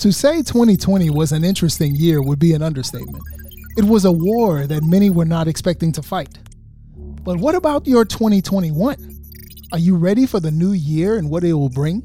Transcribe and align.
To 0.00 0.12
say 0.12 0.38
2020 0.38 1.10
was 1.10 1.32
an 1.32 1.44
interesting 1.44 1.94
year 1.94 2.22
would 2.22 2.38
be 2.38 2.52
an 2.54 2.62
understatement. 2.62 3.24
It 3.76 3.84
was 3.84 4.04
a 4.04 4.12
war 4.12 4.66
that 4.66 4.82
many 4.82 5.10
were 5.10 5.24
not 5.24 5.48
expecting 5.48 5.92
to 5.92 6.02
fight. 6.02 6.38
But 6.96 7.38
what 7.38 7.54
about 7.54 7.86
your 7.86 8.04
2021? 8.04 9.18
Are 9.72 9.78
you 9.78 9.96
ready 9.96 10.24
for 10.24 10.40
the 10.40 10.50
new 10.50 10.72
year 10.72 11.18
and 11.18 11.28
what 11.28 11.44
it 11.44 11.52
will 11.52 11.68
bring? 11.68 12.02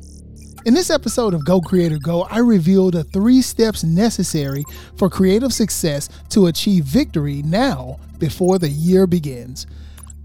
In 0.65 0.73
this 0.73 0.89
episode 0.89 1.33
of 1.33 1.45
Go 1.45 1.61
Creator 1.61 1.99
Go, 1.99 2.23
I 2.23 2.39
reveal 2.39 2.89
the 2.89 3.03
three 3.03 3.41
steps 3.41 3.83
necessary 3.83 4.63
for 4.97 5.09
creative 5.09 5.53
success 5.53 6.09
to 6.29 6.47
achieve 6.47 6.85
victory 6.85 7.41
now 7.43 7.99
before 8.17 8.59
the 8.59 8.69
year 8.69 9.05
begins. 9.05 9.67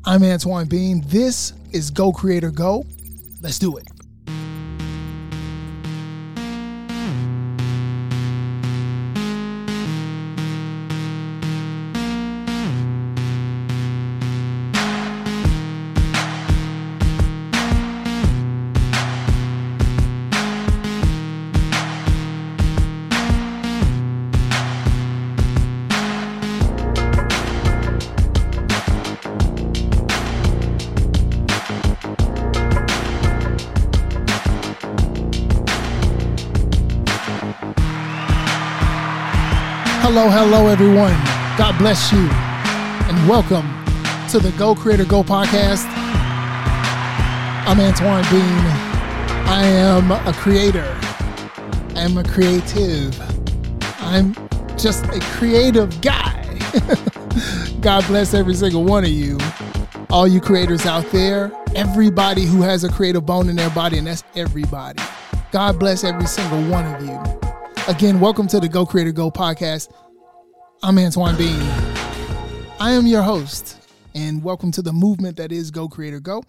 I'm 0.04 0.22
Antoine 0.22 0.68
Bean. 0.68 1.02
This 1.06 1.52
is 1.72 1.90
Go 1.90 2.12
Creator 2.12 2.52
Go. 2.52 2.84
Let's 3.42 3.58
do 3.58 3.76
it. 3.76 3.88
Hello, 40.20 40.30
hello, 40.30 40.66
everyone. 40.66 41.14
God 41.56 41.78
bless 41.78 42.10
you, 42.10 42.18
and 42.18 43.28
welcome 43.28 43.64
to 44.30 44.40
the 44.40 44.50
Go 44.58 44.74
Creator 44.74 45.04
Go 45.04 45.22
podcast. 45.22 45.84
I'm 47.68 47.78
Antoine 47.78 48.24
Bean. 48.24 48.42
I 49.46 49.62
am 49.64 50.10
a 50.10 50.32
creator. 50.32 50.98
I'm 51.94 52.18
a 52.18 52.24
creative. 52.24 53.16
I'm 54.00 54.34
just 54.76 55.04
a 55.04 55.20
creative 55.36 56.00
guy. 56.00 56.58
God 57.80 58.04
bless 58.08 58.34
every 58.34 58.54
single 58.54 58.82
one 58.82 59.04
of 59.04 59.10
you. 59.10 59.38
All 60.10 60.26
you 60.26 60.40
creators 60.40 60.84
out 60.84 61.08
there, 61.12 61.52
everybody 61.76 62.44
who 62.44 62.62
has 62.62 62.82
a 62.82 62.90
creative 62.90 63.24
bone 63.24 63.48
in 63.48 63.54
their 63.54 63.70
body, 63.70 63.98
and 63.98 64.08
that's 64.08 64.24
everybody. 64.34 65.00
God 65.52 65.78
bless 65.78 66.02
every 66.02 66.26
single 66.26 66.68
one 66.68 66.92
of 66.92 67.06
you. 67.06 67.38
Again, 67.86 68.18
welcome 68.18 68.48
to 68.48 68.58
the 68.58 68.68
Go 68.68 68.84
Creator 68.84 69.12
Go 69.12 69.30
podcast. 69.30 69.92
I'm 70.80 70.96
Antoine 70.96 71.36
Bean. 71.36 71.60
I 72.78 72.92
am 72.92 73.04
your 73.04 73.22
host, 73.22 73.76
and 74.14 74.44
welcome 74.44 74.70
to 74.72 74.80
the 74.80 74.92
movement 74.92 75.36
that 75.38 75.50
is 75.50 75.72
Go 75.72 75.88
Creator 75.88 76.20
Go. 76.20 76.44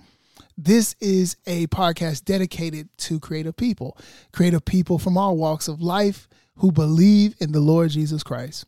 This 0.55 0.95
is 0.99 1.35
a 1.47 1.65
podcast 1.67 2.25
dedicated 2.25 2.89
to 2.99 3.19
creative 3.19 3.57
people, 3.57 3.97
creative 4.31 4.63
people 4.65 4.99
from 4.99 5.17
all 5.17 5.35
walks 5.35 5.67
of 5.67 5.81
life 5.81 6.27
who 6.57 6.71
believe 6.71 7.33
in 7.39 7.53
the 7.53 7.59
Lord 7.59 7.89
Jesus 7.89 8.21
Christ. 8.21 8.65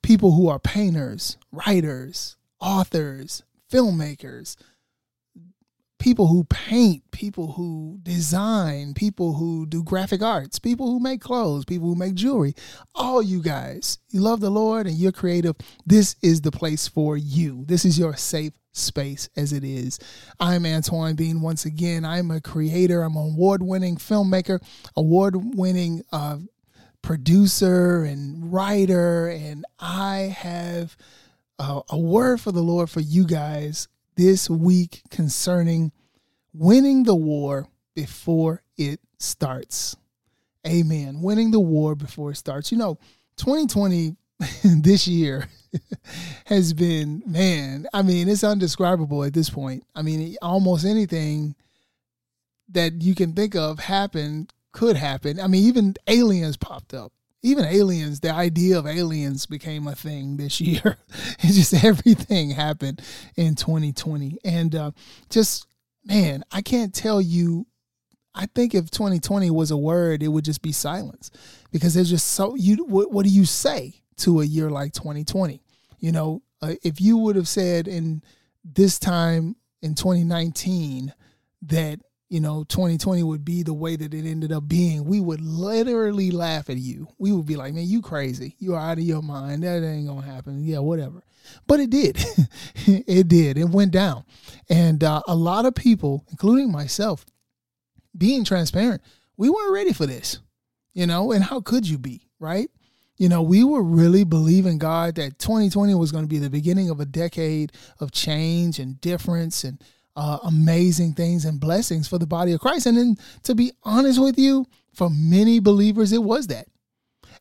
People 0.00 0.32
who 0.32 0.48
are 0.48 0.58
painters, 0.58 1.36
writers, 1.52 2.36
authors, 2.58 3.42
filmmakers, 3.70 4.56
people 6.04 6.26
who 6.26 6.44
paint, 6.44 7.02
people 7.12 7.52
who 7.52 7.98
design, 8.02 8.92
people 8.92 9.32
who 9.32 9.64
do 9.64 9.82
graphic 9.82 10.20
arts, 10.20 10.58
people 10.58 10.84
who 10.84 11.00
make 11.00 11.18
clothes, 11.18 11.64
people 11.64 11.88
who 11.88 11.94
make 11.94 12.12
jewelry. 12.12 12.52
All 12.94 13.22
you 13.22 13.40
guys, 13.40 13.96
you 14.10 14.20
love 14.20 14.40
the 14.40 14.50
Lord 14.50 14.86
and 14.86 14.96
you're 14.96 15.12
creative. 15.12 15.56
This 15.86 16.16
is 16.20 16.42
the 16.42 16.50
place 16.50 16.86
for 16.86 17.16
you. 17.16 17.64
This 17.64 17.86
is 17.86 17.98
your 17.98 18.14
safe 18.16 18.52
space 18.72 19.30
as 19.34 19.54
it 19.54 19.64
is. 19.64 19.98
I'm 20.38 20.66
Antoine 20.66 21.14
Bean 21.14 21.40
once 21.40 21.64
again. 21.64 22.04
I'm 22.04 22.30
a 22.30 22.42
creator, 22.42 23.00
I'm 23.00 23.16
an 23.16 23.32
award 23.32 23.62
winning 23.62 23.96
filmmaker, 23.96 24.62
award 24.94 25.56
winning 25.56 26.02
uh, 26.12 26.36
producer 27.00 28.04
and 28.04 28.52
writer, 28.52 29.28
and 29.28 29.64
I 29.78 30.36
have 30.36 30.98
uh, 31.58 31.80
a 31.88 31.98
word 31.98 32.42
for 32.42 32.52
the 32.52 32.60
Lord 32.60 32.90
for 32.90 33.00
you 33.00 33.26
guys 33.26 33.88
this 34.16 34.48
week 34.48 35.02
concerning 35.10 35.92
winning 36.54 37.02
the 37.02 37.14
war 37.14 37.66
before 37.94 38.62
it 38.76 39.00
starts. 39.18 39.96
Amen. 40.66 41.20
Winning 41.20 41.50
the 41.50 41.60
war 41.60 41.94
before 41.94 42.30
it 42.30 42.36
starts. 42.36 42.72
You 42.72 42.78
know, 42.78 42.98
2020 43.36 44.16
this 44.64 45.06
year 45.06 45.48
has 46.46 46.72
been, 46.72 47.22
man, 47.26 47.86
I 47.92 48.02
mean, 48.02 48.28
it's 48.28 48.44
undescribable 48.44 49.24
at 49.24 49.34
this 49.34 49.50
point. 49.50 49.84
I 49.94 50.02
mean, 50.02 50.36
almost 50.40 50.86
anything 50.86 51.54
that 52.70 53.02
you 53.02 53.14
can 53.14 53.34
think 53.34 53.54
of 53.54 53.78
happened 53.78 54.52
could 54.72 54.96
happen. 54.96 55.38
I 55.38 55.46
mean, 55.46 55.64
even 55.64 55.94
aliens 56.08 56.56
popped 56.56 56.94
up 56.94 57.12
even 57.44 57.66
aliens, 57.66 58.20
the 58.20 58.32
idea 58.32 58.78
of 58.78 58.86
aliens 58.86 59.44
became 59.44 59.86
a 59.86 59.94
thing 59.94 60.38
this 60.38 60.60
year. 60.62 60.96
it's 61.40 61.54
just 61.54 61.84
everything 61.84 62.50
happened 62.50 63.02
in 63.36 63.54
2020. 63.54 64.38
And 64.44 64.74
uh, 64.74 64.90
just, 65.28 65.66
man, 66.04 66.44
I 66.52 66.62
can't 66.62 66.94
tell 66.94 67.20
you. 67.20 67.66
I 68.36 68.46
think 68.46 68.74
if 68.74 68.90
2020 68.90 69.50
was 69.50 69.70
a 69.70 69.76
word, 69.76 70.22
it 70.22 70.28
would 70.28 70.44
just 70.44 70.60
be 70.60 70.72
silence. 70.72 71.30
Because 71.70 71.94
there's 71.94 72.10
just 72.10 72.28
so 72.28 72.54
you. 72.56 72.84
What, 72.84 73.10
what 73.12 73.24
do 73.24 73.30
you 73.30 73.44
say 73.44 74.02
to 74.18 74.40
a 74.40 74.44
year 74.44 74.70
like 74.70 74.92
2020? 74.92 75.62
You 76.00 76.12
know, 76.12 76.42
uh, 76.60 76.74
if 76.82 77.00
you 77.00 77.16
would 77.18 77.36
have 77.36 77.48
said 77.48 77.88
in 77.88 78.22
this 78.64 78.98
time 78.98 79.56
in 79.82 79.94
2019 79.94 81.12
that 81.62 82.00
you 82.30 82.40
know 82.40 82.64
2020 82.64 83.22
would 83.22 83.44
be 83.44 83.62
the 83.62 83.74
way 83.74 83.96
that 83.96 84.14
it 84.14 84.26
ended 84.26 84.50
up 84.50 84.66
being 84.66 85.04
we 85.04 85.20
would 85.20 85.40
literally 85.40 86.30
laugh 86.30 86.70
at 86.70 86.78
you. 86.78 87.06
We 87.18 87.32
would 87.32 87.46
be 87.46 87.56
like 87.56 87.74
man 87.74 87.86
you 87.86 88.00
crazy. 88.00 88.56
You 88.58 88.74
are 88.74 88.80
out 88.80 88.98
of 88.98 89.04
your 89.04 89.22
mind. 89.22 89.62
That 89.62 89.84
ain't 89.84 90.08
gonna 90.08 90.22
happen. 90.22 90.64
Yeah 90.64 90.78
whatever. 90.78 91.22
But 91.66 91.80
it 91.80 91.90
did. 91.90 92.18
It 92.86 93.28
did. 93.28 93.56
It 93.56 93.68
went 93.68 93.92
down 93.92 94.24
and 94.68 95.04
uh, 95.04 95.20
a 95.28 95.34
lot 95.34 95.66
of 95.66 95.74
people 95.74 96.24
including 96.30 96.70
myself 96.70 97.24
being 98.16 98.44
transparent 98.44 99.02
we 99.36 99.50
weren't 99.50 99.72
ready 99.72 99.92
for 99.92 100.06
this 100.06 100.38
you 100.92 101.06
know 101.06 101.32
and 101.32 101.44
how 101.44 101.60
could 101.60 101.88
you 101.88 101.98
be 101.98 102.26
right 102.38 102.70
you 103.16 103.28
know, 103.28 103.42
we 103.42 103.62
were 103.62 103.82
really 103.82 104.24
believing 104.24 104.78
God 104.78 105.14
that 105.16 105.38
2020 105.38 105.94
was 105.94 106.10
going 106.10 106.24
to 106.24 106.28
be 106.28 106.38
the 106.38 106.50
beginning 106.50 106.90
of 106.90 106.98
a 106.98 107.04
decade 107.04 107.72
of 108.00 108.10
change 108.10 108.80
and 108.80 109.00
difference 109.00 109.62
and 109.62 109.80
uh, 110.16 110.38
amazing 110.44 111.14
things 111.14 111.44
and 111.44 111.60
blessings 111.60 112.08
for 112.08 112.18
the 112.18 112.26
body 112.26 112.52
of 112.52 112.60
Christ. 112.60 112.86
And 112.86 112.96
then 112.96 113.16
to 113.44 113.54
be 113.54 113.72
honest 113.84 114.20
with 114.20 114.38
you, 114.38 114.66
for 114.94 115.10
many 115.10 115.60
believers, 115.60 116.12
it 116.12 116.22
was 116.22 116.48
that. 116.48 116.66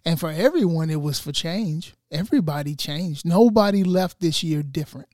And 0.05 0.19
for 0.19 0.29
everyone, 0.29 0.89
it 0.89 1.01
was 1.01 1.19
for 1.19 1.31
change. 1.31 1.93
Everybody 2.11 2.75
changed. 2.75 3.25
Nobody 3.25 3.83
left 3.83 4.19
this 4.19 4.43
year 4.43 4.63
different. 4.63 5.07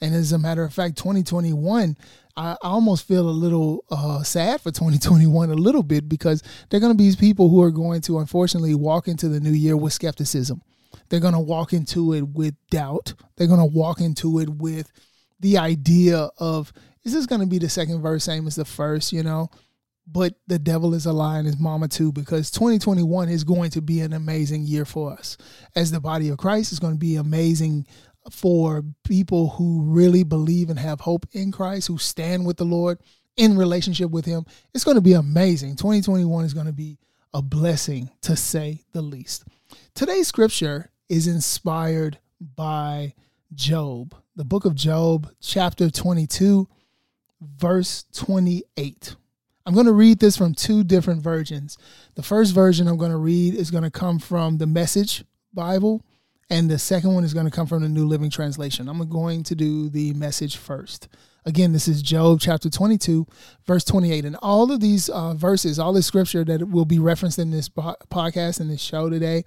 And 0.00 0.14
as 0.14 0.32
a 0.32 0.38
matter 0.38 0.62
of 0.62 0.74
fact, 0.74 0.98
2021, 0.98 1.96
I 2.36 2.56
almost 2.60 3.08
feel 3.08 3.28
a 3.28 3.30
little 3.30 3.84
uh, 3.90 4.22
sad 4.22 4.60
for 4.60 4.70
2021 4.70 5.50
a 5.50 5.54
little 5.54 5.82
bit 5.82 6.08
because 6.08 6.42
they're 6.68 6.80
going 6.80 6.92
to 6.92 6.96
be 6.96 7.14
people 7.16 7.48
who 7.48 7.62
are 7.62 7.70
going 7.70 8.02
to 8.02 8.18
unfortunately 8.18 8.74
walk 8.74 9.08
into 9.08 9.28
the 9.28 9.40
new 9.40 9.52
year 9.52 9.76
with 9.76 9.94
skepticism. 9.94 10.62
They're 11.08 11.20
going 11.20 11.34
to 11.34 11.40
walk 11.40 11.72
into 11.72 12.12
it 12.12 12.28
with 12.28 12.54
doubt. 12.70 13.14
They're 13.36 13.46
going 13.46 13.60
to 13.60 13.66
walk 13.66 14.00
into 14.00 14.38
it 14.40 14.48
with 14.48 14.90
the 15.40 15.58
idea 15.58 16.28
of 16.38 16.72
is 17.04 17.12
this 17.12 17.26
going 17.26 17.40
to 17.40 17.46
be 17.46 17.58
the 17.58 17.68
second 17.68 18.02
verse 18.02 18.24
same 18.24 18.46
as 18.48 18.56
the 18.56 18.64
first, 18.64 19.12
you 19.12 19.22
know? 19.22 19.48
But 20.08 20.34
the 20.46 20.58
devil 20.58 20.92
is 20.94 21.06
a 21.06 21.12
lie 21.12 21.38
and 21.38 21.46
his 21.46 21.58
mama 21.58 21.88
too, 21.88 22.12
because 22.12 22.50
2021 22.50 23.28
is 23.28 23.44
going 23.44 23.70
to 23.70 23.80
be 23.80 24.00
an 24.00 24.12
amazing 24.12 24.64
year 24.64 24.84
for 24.84 25.12
us. 25.12 25.36
As 25.74 25.90
the 25.90 26.00
body 26.00 26.28
of 26.28 26.38
Christ, 26.38 26.72
is 26.72 26.80
going 26.80 26.94
to 26.94 26.98
be 26.98 27.16
amazing 27.16 27.86
for 28.30 28.84
people 29.04 29.50
who 29.50 29.82
really 29.82 30.24
believe 30.24 30.70
and 30.70 30.78
have 30.78 31.00
hope 31.00 31.26
in 31.32 31.52
Christ, 31.52 31.88
who 31.88 31.98
stand 31.98 32.46
with 32.46 32.56
the 32.56 32.64
Lord 32.64 32.98
in 33.36 33.56
relationship 33.56 34.10
with 34.10 34.24
Him. 34.24 34.44
It's 34.74 34.84
going 34.84 34.96
to 34.96 35.00
be 35.00 35.12
amazing. 35.12 35.76
2021 35.76 36.44
is 36.44 36.54
going 36.54 36.66
to 36.66 36.72
be 36.72 36.98
a 37.34 37.42
blessing, 37.42 38.10
to 38.22 38.36
say 38.36 38.82
the 38.92 39.02
least. 39.02 39.44
Today's 39.94 40.28
scripture 40.28 40.90
is 41.08 41.26
inspired 41.26 42.18
by 42.40 43.14
Job, 43.54 44.14
the 44.34 44.44
book 44.44 44.64
of 44.64 44.74
Job, 44.74 45.30
chapter 45.40 45.90
22, 45.90 46.68
verse 47.40 48.04
28. 48.14 49.16
I'm 49.64 49.74
going 49.74 49.86
to 49.86 49.92
read 49.92 50.20
this 50.20 50.36
from 50.36 50.54
two 50.54 50.84
different 50.84 51.22
versions. 51.22 51.76
The 52.14 52.22
first 52.22 52.54
version 52.54 52.86
I'm 52.86 52.96
going 52.96 53.10
to 53.10 53.16
read 53.16 53.54
is 53.54 53.70
going 53.70 53.84
to 53.84 53.90
come 53.90 54.18
from 54.18 54.58
the 54.58 54.66
Message 54.66 55.24
Bible, 55.52 56.04
and 56.48 56.70
the 56.70 56.78
second 56.78 57.14
one 57.14 57.24
is 57.24 57.34
going 57.34 57.46
to 57.46 57.52
come 57.52 57.66
from 57.66 57.82
the 57.82 57.88
New 57.88 58.06
Living 58.06 58.30
Translation. 58.30 58.88
I'm 58.88 59.08
going 59.08 59.42
to 59.44 59.54
do 59.54 59.88
the 59.88 60.12
message 60.14 60.56
first. 60.56 61.08
Again, 61.44 61.72
this 61.72 61.86
is 61.86 62.02
Job 62.02 62.40
chapter 62.40 62.68
22, 62.70 63.26
verse 63.66 63.84
28. 63.84 64.24
And 64.24 64.36
all 64.42 64.70
of 64.72 64.80
these 64.80 65.08
uh, 65.08 65.34
verses, 65.34 65.78
all 65.78 65.92
the 65.92 66.02
scripture 66.02 66.44
that 66.44 66.68
will 66.68 66.84
be 66.84 66.98
referenced 66.98 67.38
in 67.38 67.50
this 67.50 67.68
podcast 67.68 68.60
and 68.60 68.70
this 68.70 68.80
show 68.80 69.08
today, 69.08 69.44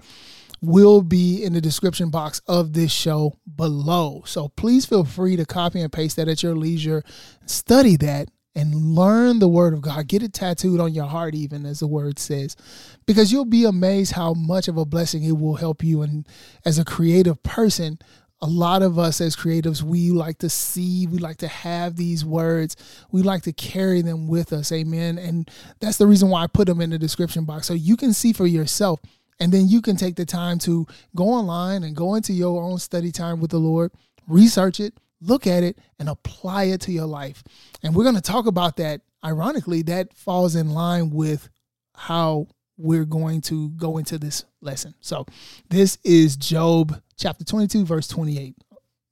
will 0.61 1.01
be 1.01 1.43
in 1.43 1.53
the 1.53 1.61
description 1.61 2.09
box 2.09 2.41
of 2.47 2.73
this 2.73 2.91
show 2.91 3.33
below. 3.55 4.23
So 4.25 4.49
please 4.49 4.85
feel 4.85 5.05
free 5.05 5.35
to 5.37 5.45
copy 5.45 5.81
and 5.81 5.91
paste 5.91 6.17
that 6.17 6.27
at 6.27 6.43
your 6.43 6.55
leisure. 6.55 7.03
Study 7.45 7.95
that 7.97 8.29
and 8.59 8.75
learn 8.75 9.39
the 9.39 9.47
word 9.47 9.73
of 9.73 9.79
God. 9.79 10.07
Get 10.09 10.21
it 10.21 10.33
tattooed 10.33 10.81
on 10.81 10.93
your 10.93 11.05
heart, 11.05 11.33
even 11.33 11.65
as 11.65 11.79
the 11.79 11.87
word 11.87 12.19
says, 12.19 12.57
because 13.05 13.31
you'll 13.31 13.45
be 13.45 13.63
amazed 13.63 14.11
how 14.11 14.33
much 14.33 14.67
of 14.67 14.75
a 14.77 14.83
blessing 14.83 15.23
it 15.23 15.37
will 15.37 15.55
help 15.55 15.81
you. 15.81 16.01
And 16.01 16.27
as 16.65 16.77
a 16.77 16.83
creative 16.83 17.41
person, 17.41 17.99
a 18.41 18.47
lot 18.47 18.81
of 18.81 18.99
us 18.99 19.21
as 19.21 19.37
creatives, 19.37 19.81
we 19.81 20.11
like 20.11 20.39
to 20.39 20.49
see, 20.49 21.07
we 21.07 21.19
like 21.19 21.37
to 21.37 21.47
have 21.47 21.95
these 21.95 22.25
words, 22.25 22.75
we 23.13 23.21
like 23.21 23.43
to 23.43 23.53
carry 23.53 24.01
them 24.01 24.27
with 24.27 24.51
us. 24.51 24.73
Amen. 24.73 25.17
And 25.17 25.49
that's 25.79 25.97
the 25.97 26.07
reason 26.07 26.27
why 26.27 26.43
I 26.43 26.47
put 26.47 26.67
them 26.67 26.81
in 26.81 26.89
the 26.89 26.99
description 26.99 27.45
box 27.45 27.65
so 27.65 27.73
you 27.73 27.95
can 27.95 28.11
see 28.11 28.33
for 28.33 28.45
yourself. 28.45 28.99
And 29.39 29.53
then 29.53 29.69
you 29.69 29.81
can 29.81 29.95
take 29.95 30.17
the 30.17 30.25
time 30.25 30.59
to 30.59 30.85
go 31.15 31.29
online 31.29 31.83
and 31.83 31.95
go 31.95 32.15
into 32.15 32.33
your 32.33 32.61
own 32.61 32.77
study 32.77 33.13
time 33.13 33.39
with 33.39 33.51
the 33.51 33.57
Lord, 33.57 33.93
research 34.27 34.81
it, 34.81 34.95
look 35.21 35.47
at 35.47 35.63
it, 35.63 35.77
and 35.99 36.09
apply 36.09 36.65
it 36.65 36.81
to 36.81 36.91
your 36.91 37.05
life. 37.05 37.43
And 37.83 37.95
we're 37.95 38.03
going 38.03 38.15
to 38.15 38.21
talk 38.21 38.45
about 38.45 38.77
that. 38.77 39.01
Ironically, 39.23 39.81
that 39.83 40.13
falls 40.15 40.55
in 40.55 40.69
line 40.69 41.09
with 41.09 41.49
how 41.95 42.47
we're 42.77 43.05
going 43.05 43.41
to 43.41 43.69
go 43.71 43.97
into 43.97 44.17
this 44.17 44.45
lesson. 44.61 44.95
So, 45.01 45.25
this 45.69 45.97
is 46.03 46.37
Job 46.37 47.01
chapter 47.17 47.43
22, 47.43 47.85
verse 47.85 48.07
28, 48.07 48.55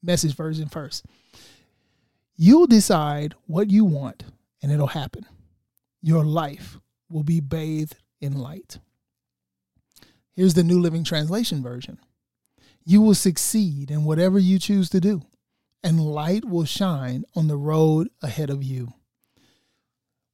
message 0.02 0.36
version 0.36 0.70
first. 0.70 1.06
You'll 2.38 2.68
decide 2.68 3.34
what 3.48 3.70
you 3.70 3.84
want, 3.84 4.24
and 4.62 4.72
it'll 4.72 4.88
happen. 4.88 5.26
Your 6.02 6.24
life 6.24 6.78
will 7.10 7.24
be 7.24 7.42
bathed 7.42 7.98
in 8.22 8.38
light. 8.38 8.80
Here's 10.36 10.54
the 10.54 10.64
New 10.64 10.80
Living 10.80 11.04
Translation 11.04 11.64
version. 11.64 12.00
You 12.86 13.02
will 13.02 13.16
succeed 13.16 13.92
in 13.92 14.06
whatever 14.06 14.40
you 14.40 14.60
choose 14.60 14.90
to 14.92 15.02
do, 15.02 15.24
and 15.84 16.00
light 16.00 16.46
will 16.46 16.66
shine 16.66 17.24
on 17.36 17.48
the 17.48 17.58
road 17.58 18.10
ahead 18.22 18.50
of 18.50 18.64
you. 18.64 18.94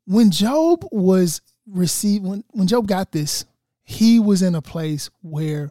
When 0.06 0.31
Job 0.31 0.86
was 0.92 1.42
received, 1.66 2.25
when, 2.25 2.44
when 2.50 2.68
Job 2.68 2.88
got 2.88 3.12
this, 3.12 3.45
he 3.84 4.19
was 4.19 4.42
in 4.42 4.56
a 4.56 4.62
place 4.62 5.10
where 5.22 5.69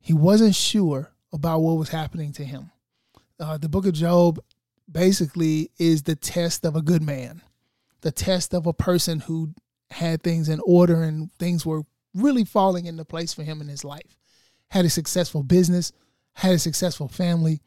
he 0.00 0.12
wasn't 0.12 0.54
sure 0.54 1.12
about 1.32 1.60
what 1.60 1.78
was 1.78 1.90
happening 1.90 2.32
to 2.32 2.44
him. 2.44 2.70
Uh, 3.38 3.56
the 3.56 3.68
book 3.68 3.86
of 3.86 3.92
Job 3.92 4.40
basically 4.90 5.70
is 5.78 6.02
the 6.02 6.16
test 6.16 6.64
of 6.64 6.76
a 6.76 6.82
good 6.82 7.02
man, 7.02 7.42
the 8.00 8.10
test 8.10 8.54
of 8.54 8.66
a 8.66 8.72
person 8.72 9.20
who 9.20 9.54
had 9.90 10.22
things 10.22 10.48
in 10.48 10.60
order 10.64 11.02
and 11.02 11.32
things 11.38 11.64
were 11.64 11.82
really 12.14 12.44
falling 12.44 12.86
into 12.86 13.04
place 13.04 13.32
for 13.32 13.42
him 13.42 13.60
in 13.60 13.68
his 13.68 13.84
life. 13.84 14.16
Had 14.68 14.84
a 14.84 14.90
successful 14.90 15.42
business, 15.42 15.92
had 16.34 16.52
a 16.52 16.58
successful 16.58 17.08
family, 17.08 17.60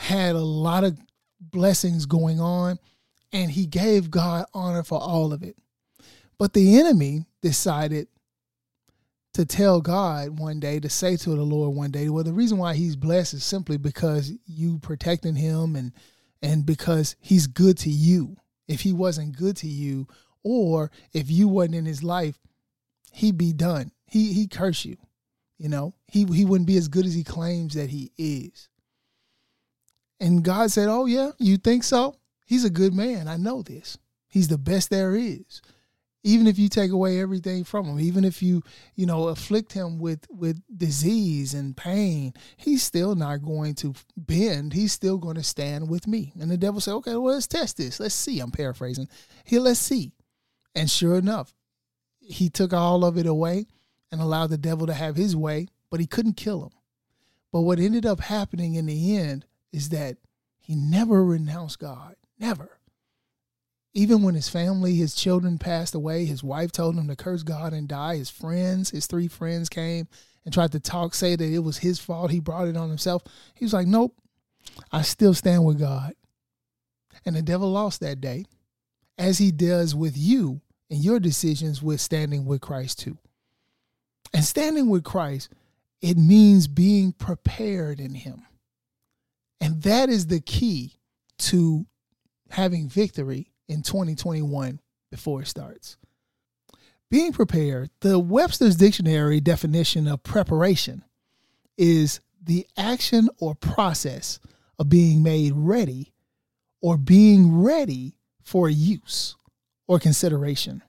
had 0.00 0.34
a 0.34 0.40
lot 0.40 0.82
of 0.82 0.98
blessings 1.40 2.06
going 2.06 2.40
on, 2.40 2.78
and 3.34 3.50
he 3.50 3.66
gave 3.66 4.10
God 4.10 4.46
honor 4.54 4.82
for 4.82 4.98
all 4.98 5.34
of 5.34 5.42
it. 5.42 5.56
But 6.38 6.54
the 6.54 6.78
enemy 6.78 7.26
decided 7.42 8.08
to 9.34 9.44
tell 9.44 9.82
God 9.82 10.38
one 10.38 10.58
day, 10.58 10.80
to 10.80 10.88
say 10.88 11.18
to 11.18 11.30
the 11.30 11.42
Lord 11.42 11.76
one 11.76 11.90
day, 11.90 12.08
well, 12.08 12.24
the 12.24 12.32
reason 12.32 12.56
why 12.56 12.74
he's 12.74 12.96
blessed 12.96 13.34
is 13.34 13.44
simply 13.44 13.76
because 13.76 14.32
you 14.46 14.78
protecting 14.78 15.36
him 15.36 15.76
and 15.76 15.92
and 16.42 16.64
because 16.64 17.14
he's 17.20 17.46
good 17.46 17.76
to 17.78 17.90
you. 17.90 18.38
If 18.68 18.80
he 18.80 18.94
wasn't 18.94 19.36
good 19.36 19.58
to 19.58 19.66
you, 19.66 20.08
or 20.42 20.90
if 21.12 21.30
you 21.30 21.46
wasn't 21.46 21.74
in 21.74 21.84
his 21.84 22.02
life, 22.02 22.38
he'd 23.12 23.36
be 23.36 23.52
done. 23.52 23.92
He 24.06 24.32
he 24.32 24.46
curse 24.46 24.86
you. 24.86 24.96
You 25.58 25.68
know, 25.68 25.94
he 26.08 26.24
he 26.24 26.46
wouldn't 26.46 26.66
be 26.66 26.78
as 26.78 26.88
good 26.88 27.04
as 27.04 27.12
he 27.12 27.22
claims 27.22 27.74
that 27.74 27.90
he 27.90 28.12
is. 28.16 28.69
And 30.20 30.44
God 30.44 30.70
said, 30.70 30.88
"Oh 30.88 31.06
yeah, 31.06 31.30
you 31.38 31.56
think 31.56 31.82
so? 31.82 32.16
He's 32.46 32.64
a 32.64 32.70
good 32.70 32.92
man. 32.92 33.26
I 33.26 33.36
know 33.36 33.62
this. 33.62 33.98
He's 34.28 34.48
the 34.48 34.58
best 34.58 34.90
there 34.90 35.16
is. 35.16 35.62
Even 36.22 36.46
if 36.46 36.58
you 36.58 36.68
take 36.68 36.90
away 36.90 37.18
everything 37.18 37.64
from 37.64 37.86
him, 37.86 37.98
even 37.98 38.24
if 38.24 38.42
you, 38.42 38.62
you 38.94 39.06
know, 39.06 39.28
afflict 39.28 39.72
him 39.72 39.98
with 39.98 40.26
with 40.30 40.60
disease 40.76 41.54
and 41.54 41.74
pain, 41.74 42.34
he's 42.58 42.82
still 42.82 43.14
not 43.14 43.42
going 43.42 43.74
to 43.76 43.94
bend. 44.16 44.74
He's 44.74 44.92
still 44.92 45.16
going 45.16 45.36
to 45.36 45.42
stand 45.42 45.88
with 45.88 46.06
me." 46.06 46.34
And 46.38 46.50
the 46.50 46.58
devil 46.58 46.80
said, 46.80 46.92
"Okay, 46.94 47.16
well, 47.16 47.34
let's 47.34 47.46
test 47.46 47.78
this. 47.78 47.98
Let's 47.98 48.14
see." 48.14 48.40
I'm 48.40 48.50
paraphrasing. 48.50 49.08
Here, 49.44 49.60
let's 49.60 49.80
see. 49.80 50.12
And 50.74 50.90
sure 50.90 51.16
enough, 51.16 51.54
he 52.20 52.50
took 52.50 52.72
all 52.72 53.04
of 53.04 53.16
it 53.16 53.26
away 53.26 53.66
and 54.12 54.20
allowed 54.20 54.48
the 54.48 54.58
devil 54.58 54.86
to 54.86 54.94
have 54.94 55.16
his 55.16 55.34
way, 55.34 55.68
but 55.90 56.00
he 56.00 56.06
couldn't 56.06 56.36
kill 56.36 56.64
him. 56.64 56.72
But 57.52 57.62
what 57.62 57.80
ended 57.80 58.06
up 58.06 58.20
happening 58.20 58.74
in 58.74 58.86
the 58.86 59.16
end 59.16 59.46
is 59.72 59.90
that 59.90 60.16
he 60.58 60.74
never 60.74 61.24
renounced 61.24 61.78
God. 61.78 62.16
Never. 62.38 62.78
Even 63.92 64.22
when 64.22 64.34
his 64.34 64.48
family, 64.48 64.94
his 64.94 65.14
children 65.14 65.58
passed 65.58 65.94
away, 65.94 66.24
his 66.24 66.44
wife 66.44 66.70
told 66.70 66.94
him 66.94 67.08
to 67.08 67.16
curse 67.16 67.42
God 67.42 67.72
and 67.72 67.88
die. 67.88 68.16
His 68.16 68.30
friends, 68.30 68.90
his 68.90 69.06
three 69.06 69.26
friends 69.26 69.68
came 69.68 70.06
and 70.44 70.54
tried 70.54 70.72
to 70.72 70.80
talk, 70.80 71.14
say 71.14 71.34
that 71.34 71.52
it 71.52 71.58
was 71.58 71.78
his 71.78 71.98
fault. 71.98 72.30
He 72.30 72.40
brought 72.40 72.68
it 72.68 72.76
on 72.76 72.88
himself. 72.88 73.22
He 73.54 73.64
was 73.64 73.72
like, 73.72 73.88
Nope, 73.88 74.14
I 74.92 75.02
still 75.02 75.34
stand 75.34 75.64
with 75.64 75.78
God. 75.80 76.14
And 77.26 77.34
the 77.34 77.42
devil 77.42 77.70
lost 77.70 78.00
that 78.00 78.20
day, 78.20 78.46
as 79.18 79.38
he 79.38 79.50
does 79.50 79.94
with 79.94 80.16
you 80.16 80.60
and 80.88 81.04
your 81.04 81.20
decisions 81.20 81.82
with 81.82 82.00
standing 82.00 82.46
with 82.46 82.60
Christ 82.60 83.00
too. 83.00 83.18
And 84.32 84.44
standing 84.44 84.88
with 84.88 85.04
Christ, 85.04 85.50
it 86.00 86.16
means 86.16 86.66
being 86.66 87.12
prepared 87.12 88.00
in 88.00 88.14
Him. 88.14 88.42
And 89.60 89.82
that 89.82 90.08
is 90.08 90.26
the 90.26 90.40
key 90.40 90.94
to 91.38 91.86
having 92.50 92.88
victory 92.88 93.52
in 93.68 93.82
2021 93.82 94.80
before 95.10 95.42
it 95.42 95.48
starts. 95.48 95.96
Being 97.10 97.32
prepared, 97.32 97.90
the 98.00 98.18
Webster's 98.18 98.76
Dictionary 98.76 99.40
definition 99.40 100.06
of 100.06 100.22
preparation 100.22 101.04
is 101.76 102.20
the 102.42 102.66
action 102.76 103.28
or 103.38 103.54
process 103.54 104.38
of 104.78 104.88
being 104.88 105.22
made 105.22 105.52
ready 105.54 106.12
or 106.80 106.96
being 106.96 107.60
ready 107.62 108.14
for 108.42 108.68
use 108.68 109.36
or 109.86 109.98
consideration, 109.98 110.82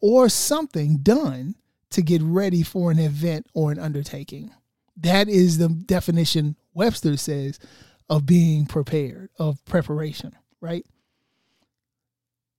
or 0.00 0.28
something 0.28 0.98
done 0.98 1.54
to 1.90 2.02
get 2.02 2.22
ready 2.22 2.62
for 2.62 2.90
an 2.90 2.98
event 2.98 3.46
or 3.54 3.72
an 3.72 3.78
undertaking. 3.78 4.50
That 4.96 5.28
is 5.28 5.58
the 5.58 5.68
definition 5.68 6.56
Webster 6.74 7.16
says 7.16 7.58
of 8.08 8.26
being 8.26 8.66
prepared, 8.66 9.30
of 9.38 9.64
preparation, 9.64 10.32
right? 10.60 10.84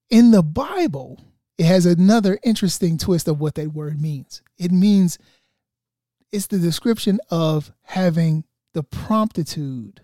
In 0.09 0.31
the 0.31 0.43
Bible, 0.43 1.19
it 1.57 1.65
has 1.65 1.85
another 1.85 2.39
interesting 2.43 2.97
twist 2.97 3.27
of 3.27 3.39
what 3.39 3.55
that 3.55 3.73
word 3.73 4.01
means. 4.01 4.41
It 4.57 4.71
means 4.71 5.17
it's 6.31 6.47
the 6.47 6.59
description 6.59 7.19
of 7.29 7.71
having 7.83 8.43
the 8.73 8.83
promptitude 8.83 10.01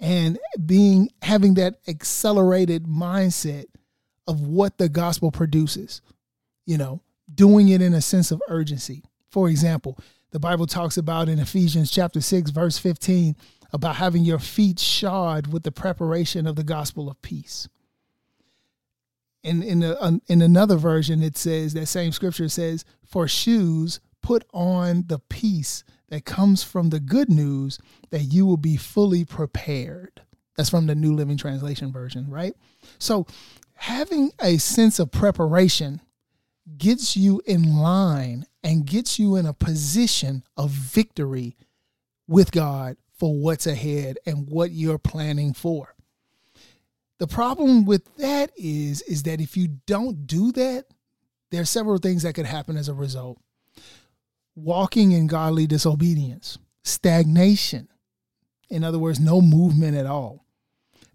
and 0.00 0.38
being 0.64 1.10
having 1.22 1.54
that 1.54 1.76
accelerated 1.86 2.84
mindset 2.84 3.66
of 4.26 4.40
what 4.40 4.78
the 4.78 4.88
gospel 4.88 5.30
produces, 5.30 6.00
you 6.66 6.78
know, 6.78 7.02
doing 7.34 7.68
it 7.68 7.82
in 7.82 7.94
a 7.94 8.00
sense 8.00 8.30
of 8.30 8.40
urgency. 8.48 9.02
For 9.30 9.48
example, 9.48 9.98
the 10.30 10.38
Bible 10.38 10.66
talks 10.66 10.96
about 10.96 11.28
in 11.28 11.38
Ephesians 11.38 11.90
chapter 11.90 12.20
6 12.20 12.50
verse 12.50 12.78
15 12.78 13.36
about 13.72 13.96
having 13.96 14.24
your 14.24 14.38
feet 14.38 14.78
shod 14.78 15.52
with 15.52 15.62
the 15.62 15.72
preparation 15.72 16.46
of 16.46 16.56
the 16.56 16.64
gospel 16.64 17.08
of 17.10 17.20
peace. 17.22 17.68
In 19.42 19.62
in 19.62 19.82
a, 19.82 20.20
in 20.26 20.42
another 20.42 20.76
version 20.76 21.22
it 21.22 21.36
says 21.36 21.74
that 21.74 21.86
same 21.86 22.12
scripture 22.12 22.48
says 22.48 22.84
for 23.04 23.28
shoes 23.28 24.00
put 24.22 24.44
on 24.52 25.04
the 25.06 25.18
peace 25.18 25.84
that 26.08 26.24
comes 26.24 26.62
from 26.62 26.90
the 26.90 27.00
good 27.00 27.30
news 27.30 27.78
that 28.10 28.24
you 28.24 28.46
will 28.46 28.56
be 28.56 28.76
fully 28.76 29.24
prepared. 29.24 30.22
That's 30.56 30.70
from 30.70 30.86
the 30.86 30.94
New 30.94 31.14
Living 31.14 31.36
Translation 31.36 31.92
version, 31.92 32.28
right? 32.28 32.54
So 32.98 33.26
having 33.74 34.32
a 34.40 34.58
sense 34.58 34.98
of 34.98 35.12
preparation 35.12 36.00
gets 36.76 37.16
you 37.16 37.40
in 37.46 37.76
line 37.76 38.44
and 38.62 38.84
gets 38.84 39.18
you 39.18 39.36
in 39.36 39.46
a 39.46 39.52
position 39.52 40.42
of 40.56 40.70
victory 40.70 41.56
with 42.26 42.50
God 42.50 42.96
for 43.18 43.34
what's 43.34 43.66
ahead 43.66 44.18
and 44.26 44.48
what 44.48 44.70
you're 44.70 44.98
planning 44.98 45.52
for. 45.52 45.94
The 47.18 47.26
problem 47.26 47.84
with 47.84 48.16
that 48.16 48.52
is 48.56 49.02
is 49.02 49.24
that 49.24 49.40
if 49.40 49.56
you 49.56 49.68
don't 49.86 50.26
do 50.26 50.52
that, 50.52 50.86
there 51.50 51.62
are 51.62 51.66
several 51.66 51.98
things 51.98 52.22
that 52.22 52.34
could 52.34 52.46
happen 52.46 52.76
as 52.76 52.88
a 52.88 52.94
result. 52.94 53.38
Walking 54.54 55.12
in 55.12 55.26
godly 55.26 55.66
disobedience, 55.66 56.58
stagnation, 56.84 57.88
in 58.70 58.84
other 58.84 58.98
words, 58.98 59.18
no 59.18 59.40
movement 59.40 59.96
at 59.96 60.06
all, 60.06 60.44